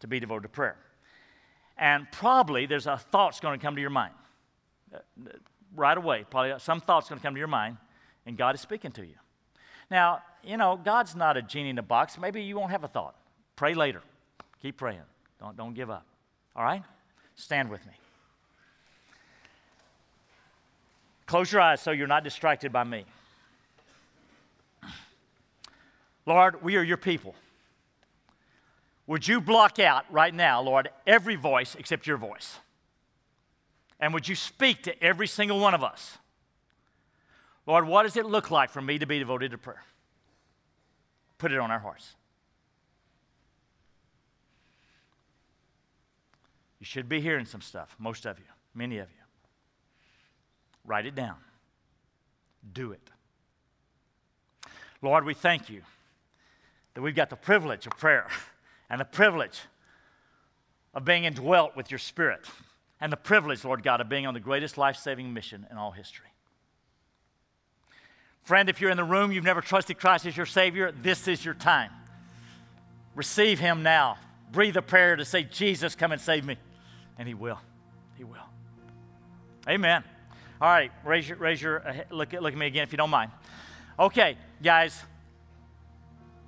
to 0.00 0.06
be 0.06 0.20
devoted 0.20 0.42
to 0.42 0.48
prayer. 0.48 0.76
And 1.78 2.10
probably 2.10 2.66
there's 2.66 2.86
a 2.86 2.96
thought's 2.96 3.40
going 3.40 3.58
to 3.58 3.64
come 3.64 3.74
to 3.74 3.80
your 3.80 3.90
mind 3.90 4.14
uh, 4.94 4.98
right 5.74 5.96
away. 5.96 6.24
Probably 6.28 6.54
some 6.58 6.80
thought's 6.80 7.08
going 7.08 7.20
to 7.20 7.22
come 7.22 7.34
to 7.34 7.38
your 7.38 7.48
mind, 7.48 7.76
and 8.24 8.36
God 8.36 8.54
is 8.54 8.60
speaking 8.60 8.92
to 8.92 9.02
you. 9.02 9.14
Now, 9.90 10.22
you 10.42 10.56
know, 10.56 10.80
God's 10.82 11.14
not 11.14 11.36
a 11.36 11.42
genie 11.42 11.70
in 11.70 11.78
a 11.78 11.82
box. 11.82 12.18
Maybe 12.18 12.42
you 12.42 12.56
won't 12.56 12.70
have 12.70 12.84
a 12.84 12.88
thought. 12.88 13.14
Pray 13.56 13.74
later. 13.74 14.02
Keep 14.62 14.78
praying. 14.78 15.00
Don't, 15.40 15.56
don't 15.56 15.74
give 15.74 15.90
up. 15.90 16.06
All 16.54 16.64
right? 16.64 16.82
Stand 17.34 17.70
with 17.70 17.84
me. 17.86 17.92
Close 21.26 21.50
your 21.50 21.60
eyes 21.60 21.80
so 21.80 21.90
you're 21.90 22.06
not 22.06 22.24
distracted 22.24 22.72
by 22.72 22.84
me. 22.84 23.04
Lord, 26.24 26.62
we 26.62 26.76
are 26.76 26.82
your 26.82 26.96
people. 26.96 27.34
Would 29.06 29.28
you 29.28 29.40
block 29.40 29.78
out 29.78 30.04
right 30.10 30.34
now, 30.34 30.60
Lord, 30.60 30.88
every 31.06 31.36
voice 31.36 31.76
except 31.78 32.06
your 32.06 32.16
voice? 32.16 32.58
And 34.00 34.12
would 34.12 34.28
you 34.28 34.34
speak 34.34 34.82
to 34.82 35.02
every 35.02 35.26
single 35.26 35.60
one 35.60 35.74
of 35.74 35.84
us? 35.84 36.18
Lord, 37.66 37.86
what 37.86 38.02
does 38.02 38.16
it 38.16 38.26
look 38.26 38.50
like 38.50 38.70
for 38.70 38.80
me 38.80 38.98
to 38.98 39.06
be 39.06 39.18
devoted 39.18 39.52
to 39.52 39.58
prayer? 39.58 39.82
Put 41.38 41.52
it 41.52 41.58
on 41.58 41.70
our 41.70 41.78
hearts. 41.78 42.14
You 46.78 46.86
should 46.86 47.08
be 47.08 47.20
hearing 47.20 47.46
some 47.46 47.60
stuff, 47.60 47.96
most 47.98 48.26
of 48.26 48.38
you, 48.38 48.44
many 48.74 48.98
of 48.98 49.08
you. 49.10 49.16
Write 50.84 51.06
it 51.06 51.14
down. 51.14 51.36
Do 52.72 52.92
it. 52.92 53.10
Lord, 55.02 55.24
we 55.24 55.34
thank 55.34 55.68
you 55.68 55.82
that 56.94 57.02
we've 57.02 57.14
got 57.14 57.30
the 57.30 57.36
privilege 57.36 57.86
of 57.86 57.96
prayer 57.98 58.28
and 58.88 59.00
the 59.00 59.04
privilege 59.04 59.60
of 60.94 61.04
being 61.04 61.24
indwelt 61.24 61.76
with 61.76 61.90
your 61.90 61.98
Spirit 61.98 62.46
and 63.00 63.12
the 63.12 63.16
privilege, 63.16 63.64
Lord 63.64 63.82
God, 63.82 64.00
of 64.00 64.08
being 64.08 64.26
on 64.26 64.34
the 64.34 64.40
greatest 64.40 64.78
life 64.78 64.96
saving 64.96 65.32
mission 65.32 65.66
in 65.70 65.76
all 65.76 65.90
history. 65.90 66.26
Friend, 68.42 68.68
if 68.68 68.80
you're 68.80 68.90
in 68.90 68.96
the 68.96 69.04
room, 69.04 69.32
you've 69.32 69.44
never 69.44 69.60
trusted 69.60 69.98
Christ 69.98 70.24
as 70.24 70.36
your 70.36 70.46
Savior, 70.46 70.92
this 70.92 71.28
is 71.28 71.44
your 71.44 71.54
time. 71.54 71.90
Receive 73.14 73.58
Him 73.58 73.82
now. 73.82 74.18
Breathe 74.52 74.76
a 74.76 74.82
prayer 74.82 75.16
to 75.16 75.24
say, 75.24 75.42
Jesus, 75.42 75.94
come 75.94 76.12
and 76.12 76.20
save 76.20 76.44
me. 76.44 76.56
And 77.18 77.26
He 77.26 77.34
will. 77.34 77.58
He 78.16 78.24
will. 78.24 78.38
Amen. 79.68 80.04
All 80.60 80.68
right, 80.68 80.92
raise 81.04 81.28
your, 81.28 81.36
raise 81.38 81.60
your 81.60 81.86
uh, 81.86 81.94
look, 82.10 82.32
at, 82.32 82.42
look 82.42 82.52
at 82.52 82.58
me 82.58 82.66
again 82.66 82.84
if 82.84 82.92
you 82.92 82.98
don't 82.98 83.10
mind. 83.10 83.30
Okay, 83.98 84.38
guys 84.62 85.02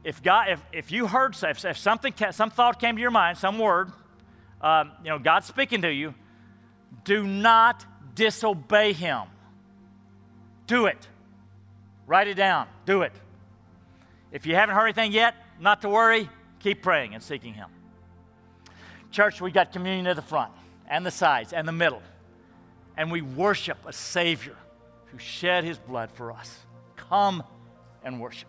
if 0.08 0.22
God, 0.22 0.48
if, 0.48 0.62
if 0.72 0.90
you 0.90 1.06
heard, 1.06 1.36
if, 1.42 1.66
if 1.66 1.76
something, 1.76 2.14
some 2.30 2.50
thought 2.50 2.80
came 2.80 2.96
to 2.96 3.00
your 3.00 3.10
mind, 3.10 3.36
some 3.36 3.58
word, 3.58 3.92
um, 4.62 4.92
you 5.04 5.10
know, 5.10 5.18
God's 5.18 5.46
speaking 5.46 5.82
to 5.82 5.92
you, 5.92 6.14
do 7.04 7.26
not 7.26 7.84
disobey 8.14 8.94
Him. 8.94 9.24
Do 10.66 10.86
it. 10.86 11.06
Write 12.06 12.26
it 12.26 12.36
down. 12.36 12.68
Do 12.86 13.02
it. 13.02 13.12
If 14.32 14.46
you 14.46 14.54
haven't 14.54 14.76
heard 14.76 14.86
anything 14.86 15.12
yet, 15.12 15.34
not 15.60 15.82
to 15.82 15.90
worry. 15.90 16.30
Keep 16.60 16.82
praying 16.82 17.12
and 17.12 17.22
seeking 17.22 17.52
Him. 17.52 17.68
Church, 19.10 19.42
we 19.42 19.50
got 19.50 19.74
communion 19.74 20.06
at 20.06 20.16
the 20.16 20.22
front 20.22 20.52
and 20.88 21.04
the 21.04 21.10
sides 21.10 21.52
and 21.52 21.68
the 21.68 21.72
middle. 21.72 22.02
And 22.96 23.12
we 23.12 23.20
worship 23.20 23.76
a 23.84 23.92
Savior 23.92 24.56
who 25.12 25.18
shed 25.18 25.64
His 25.64 25.76
blood 25.76 26.10
for 26.12 26.32
us. 26.32 26.60
Come 26.96 27.42
and 28.02 28.18
worship. 28.18 28.48